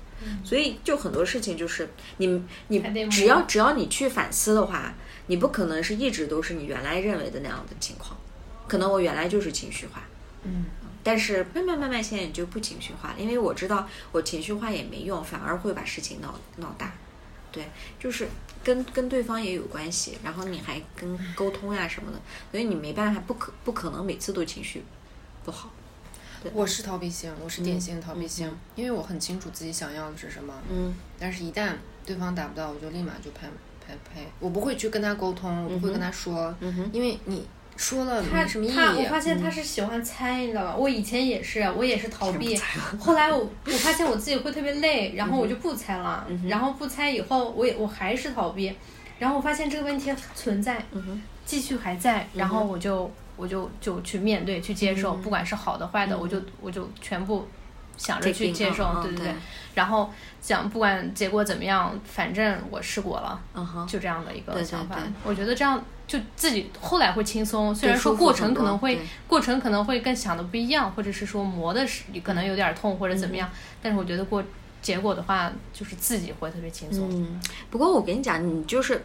[0.45, 4.93] 所以就很多事情就是你你只要只要你去反思的话，
[5.29, 8.19] 你不可能是一直都是你原来认为的那样的情况，
[8.67, 10.03] 可能我原来就是情绪化。
[10.43, 10.65] 嗯。
[11.09, 16.93] 但是慢慢慢慢，现在你就不情绪化了，因为我知道我情绪化也没用，反而会把事情闹闹大。
[17.51, 17.67] 对，
[17.99, 18.29] 就是
[18.63, 24.85] 跟跟对方也有关系，然后你还跟沟通呀什么的，所以你没办法，不可不可能每次都情绪
[25.47, 25.71] 不好。
[26.53, 30.53] 我是逃避型，我是典型的逃避型，因为我很清楚自己想要的是什么。
[30.71, 30.95] 嗯。
[31.19, 31.73] 但是，一旦
[32.05, 33.49] 对方达不到，我就立马就拍
[33.87, 36.55] 拍拍，我不会去跟他沟通，我不会跟他说，
[36.93, 37.49] 因为你。
[37.79, 38.75] 说了没什么意义。
[38.75, 40.77] 他，我发现他是喜欢猜，你知道吧？
[40.77, 42.61] 我以前也是，我也是逃避。
[42.99, 46.27] 后来我我发现我自己会特别累，然后我就不猜了。
[46.49, 48.75] 然后不猜以后，我也我还是逃避。
[49.21, 50.85] 然后我发现这个问题存在，
[51.47, 52.29] 继续还在。
[52.35, 57.47] 然后我就我就就去面对，去接受，不管是好的坏的，我就我就全部
[57.99, 59.35] 想着去接受，对对对。
[59.75, 63.39] 然后想不管结果怎么样，反正我试过了，
[63.87, 64.97] 就这样的一个想法。
[65.23, 65.85] 我觉得这样。
[66.09, 73.47] 就自己后来会轻松，虽然说过程可能会过程可能会跟想的不一样，或者是说磨的是可能有点痛或者怎么样，
[73.83, 74.43] 但是我觉得过
[74.81, 77.11] 结果的话，就是自己会特别轻松。
[77.13, 79.05] 嗯，不过我跟你讲，你就是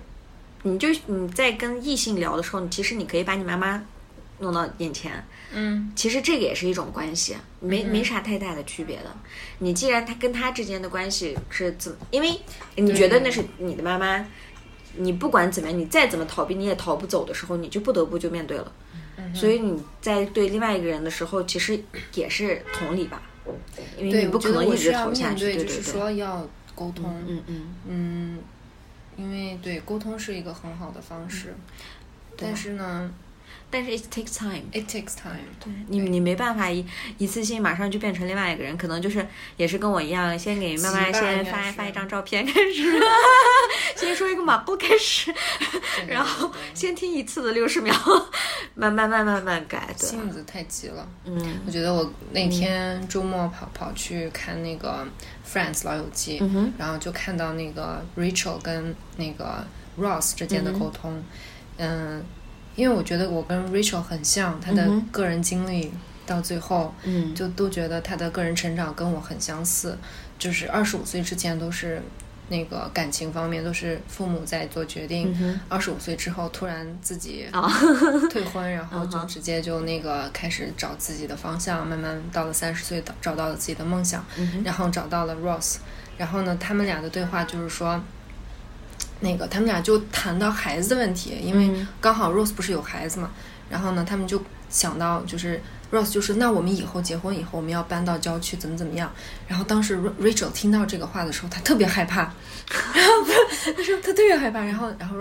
[0.61, 3.83] 你就你在跟异性聊的时候，你其实你可以把你妈妈
[4.39, 5.23] 弄到眼前。
[5.53, 9.15] 嗯，其实这个也是一种关系，没没啥太大的区别的。
[9.59, 12.39] 你既然他跟他之间的关系是怎，因为
[12.75, 14.25] 你觉得那是你的妈妈。
[14.95, 18.71] 你不管怎么样，你再怎么逃避，你也逃不走的时候，你就不得不就面对了。
[19.33, 23.19] 所以你在对另外一个人的时候，其实也是同理吧，
[23.97, 25.45] 因为你不可能一直逃下去。
[25.45, 27.11] 对，就是说要沟通。
[27.27, 28.39] 嗯嗯嗯，
[29.17, 31.55] 因为对沟通是一个很好的方式，
[32.37, 33.11] 但是呢。
[33.73, 34.61] 但是 it takes time.
[34.71, 35.39] It takes time.
[35.59, 36.85] 对你，你没办法一
[37.17, 42.83] 一次性马上就变成另外一个人，可能就是也是跟我一样，先给妈妈先发发一张照片开始，
[43.97, 45.33] 先说一个马步开始，
[46.05, 47.91] 然后先听一次的六十秒，
[48.75, 49.91] 慢慢慢慢慢改。
[49.97, 51.07] 性子太急了。
[51.25, 55.03] 嗯，我觉得我那天周末跑跑去看那个
[55.51, 56.39] 《Friends 老友记》，
[56.77, 59.65] 然后就看到那个 Rachel 跟那个
[59.99, 61.23] Ross 之间的沟通，
[61.77, 62.23] 嗯。
[62.75, 65.91] 因为我觉得我跟 Rachel 很像，她的个人经历
[66.25, 67.33] 到最后，嗯。
[67.35, 69.97] 就都觉得她的个人成长跟我很相似。
[70.39, 72.01] 就是二十五岁之前都是
[72.49, 75.33] 那个感情方面都是父母在做决定，
[75.69, 77.45] 二十五岁之后突然自己
[78.29, 84.25] 退婚，然后就直接就那个开始找自己的方向，慢慢到了三十岁找找到了自己的梦想，
[84.65, 85.77] 然后找到了 Ross，
[86.17, 88.01] 然后呢，他们俩的对话就是说。
[89.19, 93.31] 那个他们俩就谈到孩子的问题，因为刚好 Rose 不是有孩子嘛，
[93.69, 95.61] 然后呢，他们就想到就是
[95.91, 99.11] Rose 就是那我们以后结婚以后我们要搬到郊区怎么怎么样，
[99.47, 102.21] 然后当时 Rachel 听到这个话的时候，他特别害怕，
[102.93, 103.11] 然后
[103.75, 105.17] 他说他特别害怕，然后然后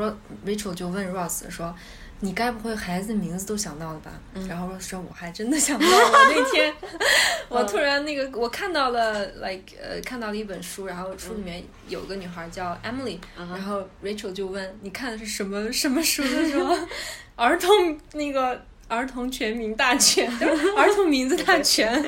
[0.47, 1.75] Rachel 就问 Rose 说。
[2.25, 4.13] 你该不会孩子名字都想到了吧？
[4.49, 6.11] 然后说我还真的想到了。
[6.31, 6.73] 那天
[7.51, 16.23] 我突然那个我看到了，like 呃看到了一本书，然后书里面有个女孩叫 Emily，然后 Rachel 就问你看的是什么什么书？
[16.23, 16.79] 她说
[17.35, 20.31] 儿童那个儿童全名大全，
[20.79, 22.05] 儿童名字大全，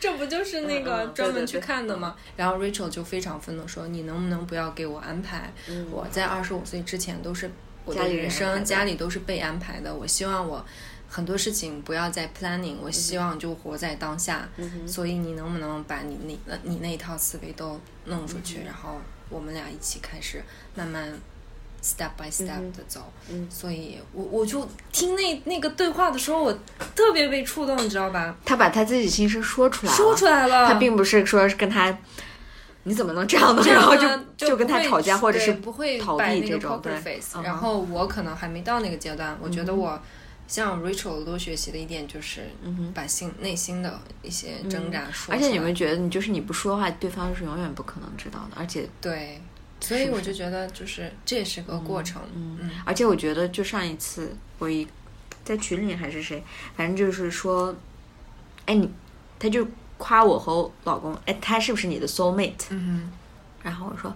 [0.00, 2.16] 这不就是那个专门去看的吗？
[2.36, 5.52] 然后 Rachel 就非常愤怒说：“你能不能不要给我安排？
[5.92, 7.48] 我在二十五岁之前都是。”
[7.84, 10.64] 我的人生家里都是被安排的，我希望我
[11.08, 14.48] 很多事情不要再 planning，我希望就活在当下。
[14.86, 20.42] 所以你能不能把你那你那一套思维都弄出去，然后我们俩一起开始
[20.74, 21.12] 慢慢
[21.82, 23.12] step by step 的走。
[23.50, 26.52] 所以我我就听那那个对话的时候，我
[26.94, 28.34] 特别被触动，你知道吧？
[28.44, 30.66] 他把他自己心声说出来了，说出来了。
[30.66, 31.96] 他并不是说是跟他。
[32.86, 33.62] 你怎么能这样呢？
[33.66, 36.80] 然后就就跟他吵架，或者是不会逃避这种。
[37.42, 39.36] 然后我可能还没到那个阶段。
[39.40, 39.98] 我觉得我
[40.46, 42.42] 向 Rachel 多学习的一点就是，
[42.94, 45.34] 把心内心的一些挣扎说。
[45.34, 48.56] 而且你们觉得，你就是你不说的话，对方是永远不可能知道的。
[48.56, 49.40] 而且对，
[49.80, 52.20] 所以我就觉得，就是这也是个过程。
[52.34, 54.86] 嗯，而且我觉得，就上一次我一
[55.42, 56.44] 在群里还是谁，
[56.76, 57.74] 反正就是说，
[58.66, 58.90] 哎，你
[59.38, 59.66] 他就。
[59.98, 62.66] 夸我和老公，哎，他是不是你的 soul mate？
[62.70, 63.10] 嗯
[63.62, 64.14] 然后我说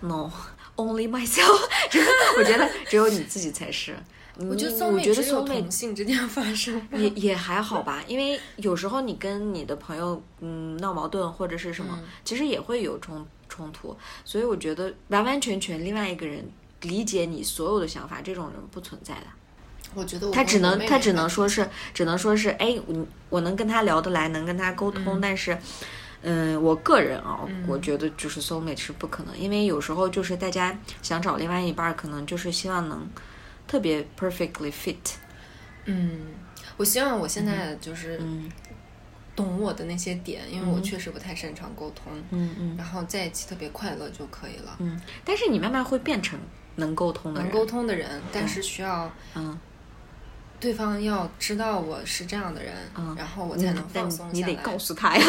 [0.00, 1.60] ，no，only myself，
[2.38, 3.94] 我觉得只有你自己才是。
[4.48, 13.94] 我觉得我觉得只有同性之间发生， 也也还好吧，因为有时候你跟你的朋友嗯闹矛盾或者是什么，其实也会有冲冲突，
[14.24, 16.42] 所以我觉得完完全全另外一个人
[16.80, 19.26] 理解你所有的想法，这种人不存在的。
[19.94, 25.56] 我觉得他只能他只能说是只能说是哎，我我能跟他聊得来，能跟他沟通，但是
[26.22, 33.08] 嗯，我个人啊，我觉得就是 soul mate 是不可能，因为有时候就是大家想找另外一半，可能就是希望能。
[33.64, 35.14] 特别 perfectly fit，
[35.86, 36.26] 嗯，
[36.76, 38.20] 我希望我现在就是
[39.34, 45.00] 懂我的那些点，因为我确实不太擅长沟通，嗯嗯，然后在一起特别快乐就可以了，嗯。
[45.24, 46.38] 但是你慢慢会变成
[46.74, 49.58] 能沟通的人能沟通的人，但是需要嗯，
[50.62, 55.24] 对方要知道我是这样的人，嗯，然后我才能放松下来你得告诉他呀，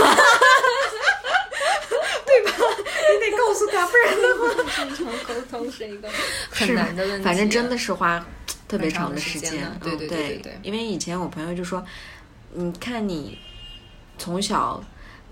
[2.23, 2.51] 对吧？
[2.53, 4.45] 你得告诉他，不然的话，
[4.77, 6.07] 正常沟通是一个
[6.51, 8.23] 很难的问题，反正真的是花。
[8.67, 11.86] 特别长的时间，对对对对，因为以前我朋友就说，
[12.53, 13.38] 你看你
[14.17, 14.84] 从小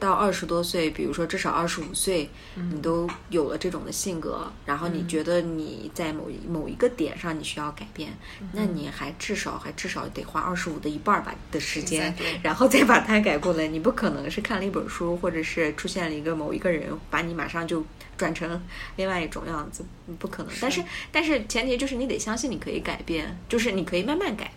[0.01, 8.09] 到二十多岁，比如说至少二十五岁，你都有了这种的性格，然后你觉得你在某某一个点上你需要改变，
[8.53, 13.67] 那你还至少还至少得花二十五的一半吧的时间，然后再把它改过来。
[13.67, 17.85] 你不可能是看了一本书，或者是出现了一个某一个人，把你马上就。
[18.17, 18.61] 转成
[18.97, 19.83] 另外一种样子，
[20.19, 20.53] 不可能。
[20.61, 24.51] 但是，但是前提就是你得相信你可以改变，就是你可以慢慢改。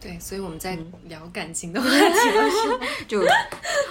[0.00, 3.20] 对，所以我们在聊感情的话题， 就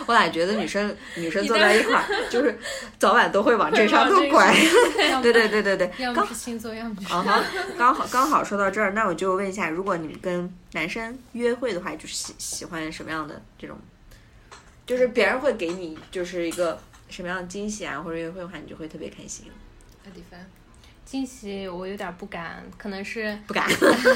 [0.05, 2.57] 我俩觉得女生 女生坐在一块儿，就是
[2.97, 4.55] 早晚都会往这上头拐。
[5.21, 7.13] 对对对对对，要么是星座，要么就是。
[7.13, 7.43] 啊
[7.77, 13.77] 刚好刚好说到这儿，那我就问一下，如果你们跟男生约会的话，就是喜喜欢什么样的这种？
[14.85, 16.79] 就是别人会给你就是一个。
[17.09, 19.49] 什么样的惊喜啊，或者约会的话，你就会特别开心。
[20.03, 20.45] 阿迪凡，
[21.07, 23.65] 惊喜我有点不敢，可能是不敢，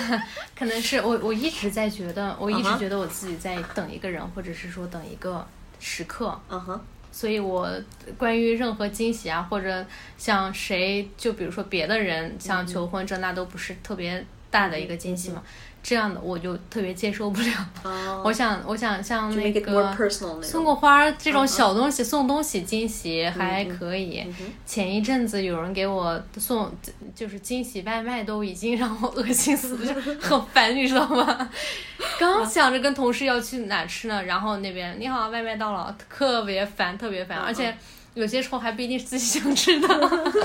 [0.54, 5.48] 可能是我我一直在觉得，我一直觉得我自己在等一个人，或者是说等一个
[5.80, 6.38] 时刻。
[6.50, 6.82] 嗯哼。
[7.14, 7.70] 所以我
[8.18, 9.86] 关于任何惊喜啊，或者
[10.18, 15.42] 像谁，就比如说别的人，像求婚这那都不是特别大的一个惊喜嘛。
[15.84, 17.48] 这样的我就特别接受不了。
[18.24, 19.96] 我想，我想像那个
[20.42, 24.24] 送个花这种小东西，送东西惊喜还可以。
[24.66, 26.72] 前一阵子有人给我送，
[27.16, 31.50] 就是惊喜外卖，都已经 让我恶心死了，就很烦，你知道吗？
[32.20, 37.76] 刚想着跟同事要去哪吃呢，然后那边你好，外卖到了，特别烦，特别烦，而且。
[38.14, 39.88] 有些时候还不一定是自己想吃的，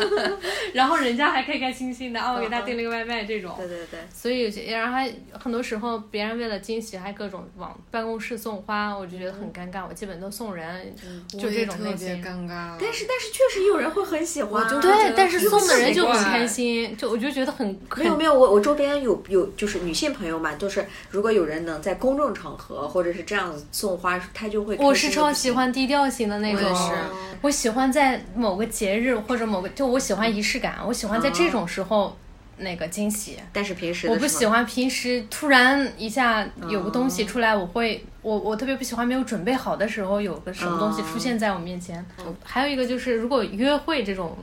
[0.73, 3.53] 然后人家还开开心心的啊，我给他订了个外卖这种。
[3.59, 4.01] 对对对。
[4.15, 9.85] 所以有些，然后还很多时候别人为了惊喜还各种往办公室送花，我就觉得很尴尬。
[9.89, 10.95] 我基本都送人，
[11.29, 12.23] 就这种类型。
[12.23, 12.77] 尴尬。
[12.81, 14.81] 但是但是确实有人会很喜欢。
[14.81, 17.67] 对，但是送的人就很开心，就我就觉得很。
[17.97, 24.77] 没有没有，我我周边有有就是女性朋友嘛，就是如果有人能在公众场合或者是这样送花，她就会。
[24.79, 26.73] 我是超喜欢低调型的那种。
[27.43, 32.15] 我喜欢在某个节日或者某个，就我喜欢仪式感，我喜欢在这种时候
[32.59, 33.39] 那个惊喜。
[33.51, 42.05] 但是平时我不喜欢平时突然一下有个东西出来，我会我我特别不喜欢没有准备好的时候有个什么东西出现在我面前。
[42.45, 44.37] 还有一个就是如果约会这种，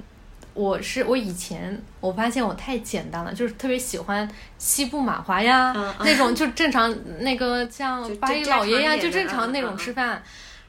[0.56, 10.22] 我是我以前我发现我太简单了，就是特别喜欢西部马华呀那种，就正常那个像八一老爷呀，就正常那种吃饭，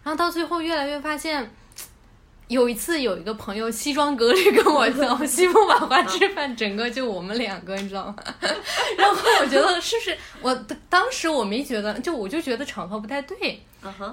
[0.02, 1.50] 然后到最后越来越发现。
[2.48, 8.16] 有一次，有一个朋友西装革履跟我走 西部马华吃饭，整个就我们两个，你知道吗？
[8.98, 10.54] 然后我觉得是不是我
[10.90, 13.60] 当时我没觉得，就我就觉得场合不太对。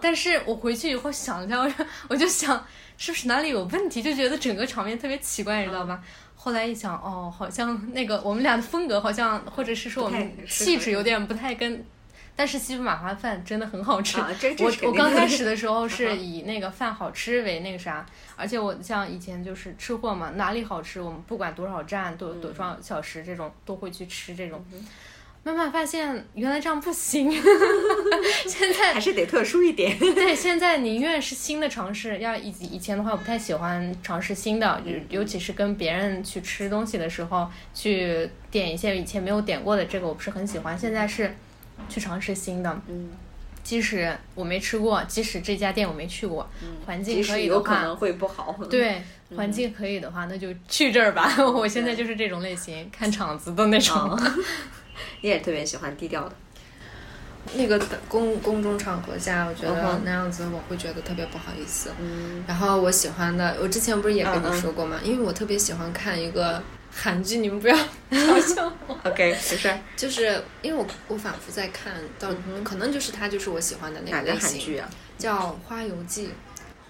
[0.02, 1.72] 但是我回去以后想一下，我
[2.10, 2.66] 我就想
[2.98, 6.02] 是不是哪里有问题，就觉得整个场面特别奇怪，你知道吧？
[6.36, 11.86] 后来一想，哦，好像那个我们俩的风格好像，或者是说我们气质有点不太跟。
[12.36, 14.20] 但是西部马华饭真的很好吃。
[14.20, 18.06] 我 我刚开始的时候是以那个饭好吃为那个啥，
[18.36, 24.64] 而且我像以前就是吃货嘛，哪里好吃我们不管多少站多多少小时这种都会去吃这种。
[25.44, 27.32] 慢慢发现原来这样不行，
[28.48, 29.98] 现在还是得特殊一点。
[29.98, 32.20] 对，现在宁愿是新的尝试。
[32.20, 40.78] 要以以前的话，我不太喜欢尝试新的，尤尤其是跟别人去吃东西的时候，去点一些以前没有点过的，这个我不是很喜欢。
[40.78, 41.36] 现在是。
[41.90, 43.10] 去尝试新的，嗯，
[43.64, 46.50] 即使我没吃过，即使这家店我没去过，
[46.86, 48.58] 环境可以的话，有可能会不好。
[48.70, 49.02] 对，
[49.36, 51.32] 环境可以的话，那就去这儿吧。
[51.44, 54.20] 我现在就是这种类型，看场子的那种。
[55.22, 56.36] 你也特别喜欢低调的，
[57.56, 61.92] 那个公公众场合下，我觉得那样子我会觉得特别不好意思。
[62.00, 65.00] 嗯，然后我喜欢的，我之前不是也跟你说过吗？
[65.04, 66.62] 因为我特别喜欢看一个
[66.94, 67.76] 韩剧，你们不要
[68.12, 68.98] 嘲笑我。
[69.06, 69.80] OK，没事儿。
[69.96, 74.90] 就是因为我我反复在看，到嗯可能就是它就是我喜欢的那个个类型，韩剧啊？
[75.18, 75.38] 叫
[75.68, 76.28] 《花游记》，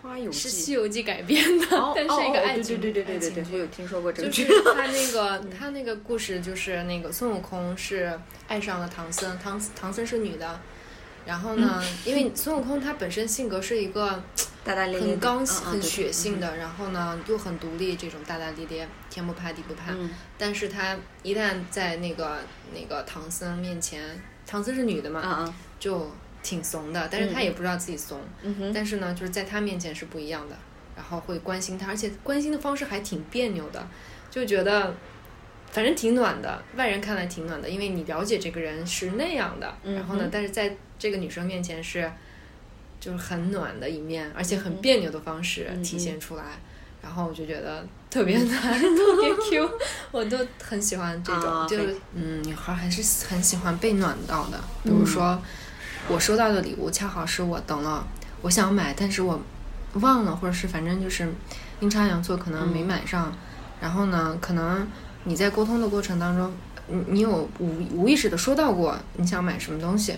[0.02, 4.46] 花游是《西游记》改编的，哦但是一个爱情对对对对对对，我有听说过这个剧。
[4.46, 10.60] 就是他那个 他那个故事，就是那个孙悟空是爱上了唐僧，唐唐僧是女的，
[11.26, 14.22] 然后呢，因为孙悟空他本身性格是一个
[14.64, 19.92] 大大咧咧，很刚嗯很血性，的，然后呢又很独立，这种大大咧咧，天不怕地不怕。
[19.92, 20.10] 嗯。
[20.38, 22.40] 但是他一旦在那个
[22.74, 26.12] 那个唐僧面前，唐僧是女的嘛，就
[26.44, 28.20] 挺怂的，但是他也不知道自己怂。
[28.74, 30.58] 但是呢，就是在他面前是不一样的，
[30.96, 33.88] 然后会关心他，而且关心的方式还挺别扭的，
[34.30, 34.96] 就觉得
[35.72, 42.12] 反正挺暖的，外人看来挺暖的，因为你了解这个人是那样的，然后呢但是在这个女生面前是
[43.00, 46.44] 就是很暖的一面，而且很嗯别扭的方式嗯体现出来，
[47.02, 49.70] 然后我就觉得特别暖，特别 Q，
[50.14, 55.42] 我都很喜欢这种，啊就是嗯，女孩还是很喜欢被暖到的，比如说。
[56.10, 58.06] 我收到的礼物恰好是我等了，
[58.42, 59.40] 我想买，但是我
[59.94, 61.32] 忘了，或者是反正就是
[61.80, 63.32] 阴差阳错，可能没买上。
[63.80, 64.86] 然后呢，可能
[65.26, 66.52] 你在沟通的过程当中，
[66.88, 70.18] 你你有无无意识的说到过你想买什么东西，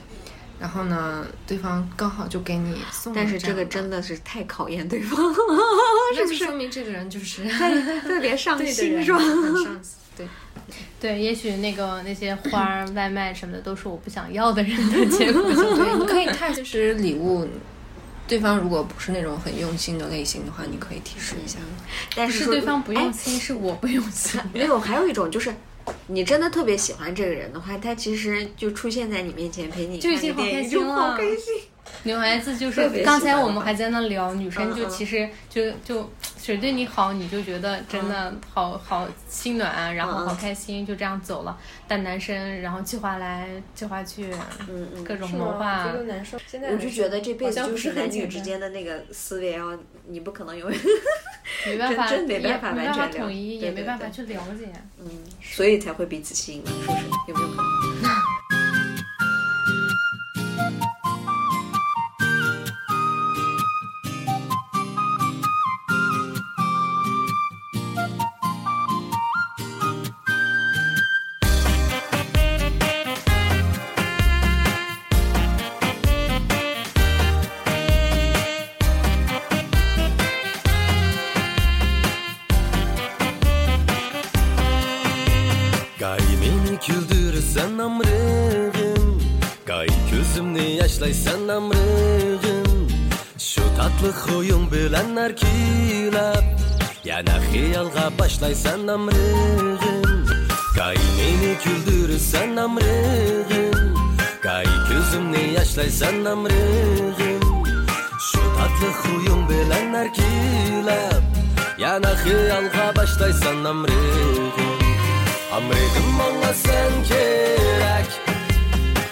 [0.60, 5.20] 然后呢，对方刚好就给你送但是这个真的是太考验对方，
[6.16, 7.44] 那就说明这个人就是
[8.02, 9.20] 特别上对的人心是吧？
[9.20, 9.80] 上心，
[10.18, 10.28] 对。
[11.00, 15.42] 对，也许那个那些花儿、外卖什么的都是我不想要的人的结果。
[15.52, 17.46] 对，你可以看，就是礼物，
[18.26, 21.58] 对方如果不是那种很用心的类型的话，你可以提示一下。
[22.16, 24.40] 但是是对方不哎用心，是我不用心。
[24.54, 25.54] 没有，还有一种就是，
[26.08, 31.62] 你真的特别喜欢这个人的话，他其实就出现在你面前陪你看电影，开心就好了开心。
[32.04, 41.58] 女孩子就是刚才我们还在那聊，女生就其实就就谁对你好，你就觉得真的好好心暖啊，然后好开心，就这样走了。
[41.88, 44.30] 但男生然后计划来计划去，
[44.68, 46.38] 嗯嗯各种谋划，难受。
[46.46, 49.66] 现在我就觉得这辈子就好像不是男女之间的那个思维啊，
[50.08, 50.80] 你不可能永远，
[51.66, 54.68] 没办法，没办法完没办法全统一，也没办法去了解。
[55.00, 55.10] 嗯，
[55.42, 57.06] 所以才会彼此吸引嘛，是不是？
[57.30, 57.56] 有没有可
[58.02, 58.12] 能？
[97.28, 100.26] Yana hiyalga başlaysan amrığım
[100.76, 103.96] Gay beni güldürürsen amrığım
[104.42, 107.64] Gay gözümni yaşlaysan amrığım
[108.20, 111.24] Şu tatlı huyun bilenler kilap
[111.78, 114.54] Yana hiyalga başlaysan amrığım
[115.54, 118.08] Amrığım bana sen gerek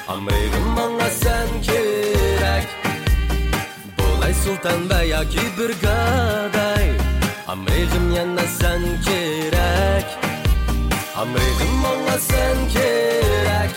[0.07, 2.67] Amrığım bana sen gerek
[3.97, 6.60] Bolay sultan veya ki bir gaday
[7.51, 10.05] Hamredim yana sen kerek
[11.13, 13.75] Hamredim bana sen kerek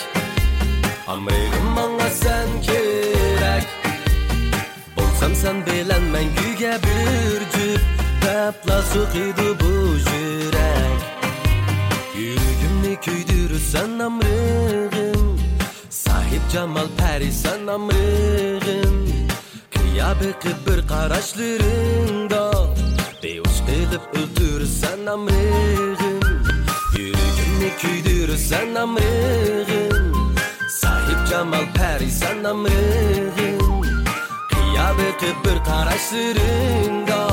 [1.07, 3.67] Hamredim bana sen kerek
[4.97, 7.81] Bolsam sen bilen men güge bürcüp
[8.21, 11.01] Tapla suqidu bu jürek
[12.17, 15.41] Yürügümni köydürürsen amrığım
[15.91, 19.09] Sahip camal perisen amrığım
[19.71, 22.75] Kıya bir qaraşlarında
[23.25, 26.21] Beyoz kılıp öldürürsen amrığım
[26.97, 30.35] Yüreğimni köydürürsen amrığım
[30.69, 33.83] Sahip cemal perisan amrığım
[34.49, 37.29] Kıyabe kıbır karaşlarında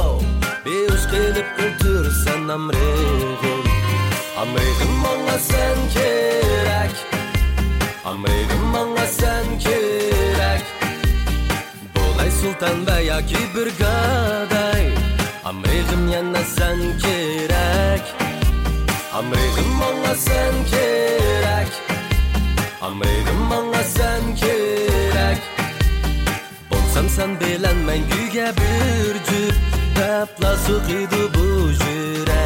[0.65, 3.63] Beyoş kılıp öldürürsen amrığım
[4.37, 6.95] Amrığım bana sen gerek
[8.05, 10.63] Amrığım bana sen gerek.
[11.95, 15.10] Bolay sultan veya ki bir gaday
[15.45, 18.01] Amrığım yana sen kerek
[19.13, 21.71] Amrığım ona sen kerek
[22.81, 25.37] Amrığım ona sen kerek
[26.71, 29.55] Bolsam sen bilen men güge bürcü.
[29.95, 32.40] Tapla su kıydı bu jürek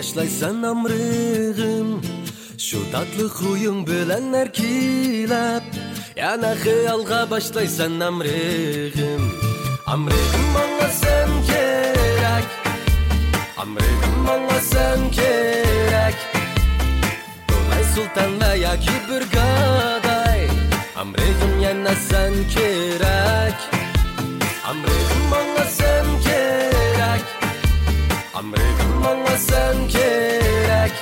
[0.00, 2.02] yaşlaysan amrığım.
[2.58, 5.62] Şu tatlı huyun bilen erkilep
[6.16, 9.32] Yana hayalga başlaysan amrığım.
[9.86, 12.44] Amrığım bana sen gerek
[13.58, 16.16] Amrığım bana sen gerek
[17.48, 20.48] Dolay sultan veya ki bir gaday.
[20.96, 23.58] Amrığım yana sen gerek
[24.66, 26.79] Amrığım bana sen gerek
[28.40, 30.92] Amridim anlasam kerek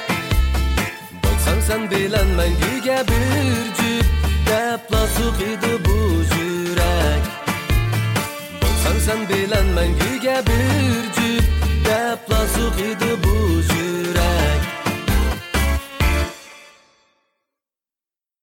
[1.25, 4.07] Baksam sen bilen ben güge bir cüp
[4.47, 7.25] Depla suqidu bu cürek?
[8.63, 11.45] Baksam sen bilen ben güge bir cüp
[11.85, 14.78] Depla suqidu bu cürek?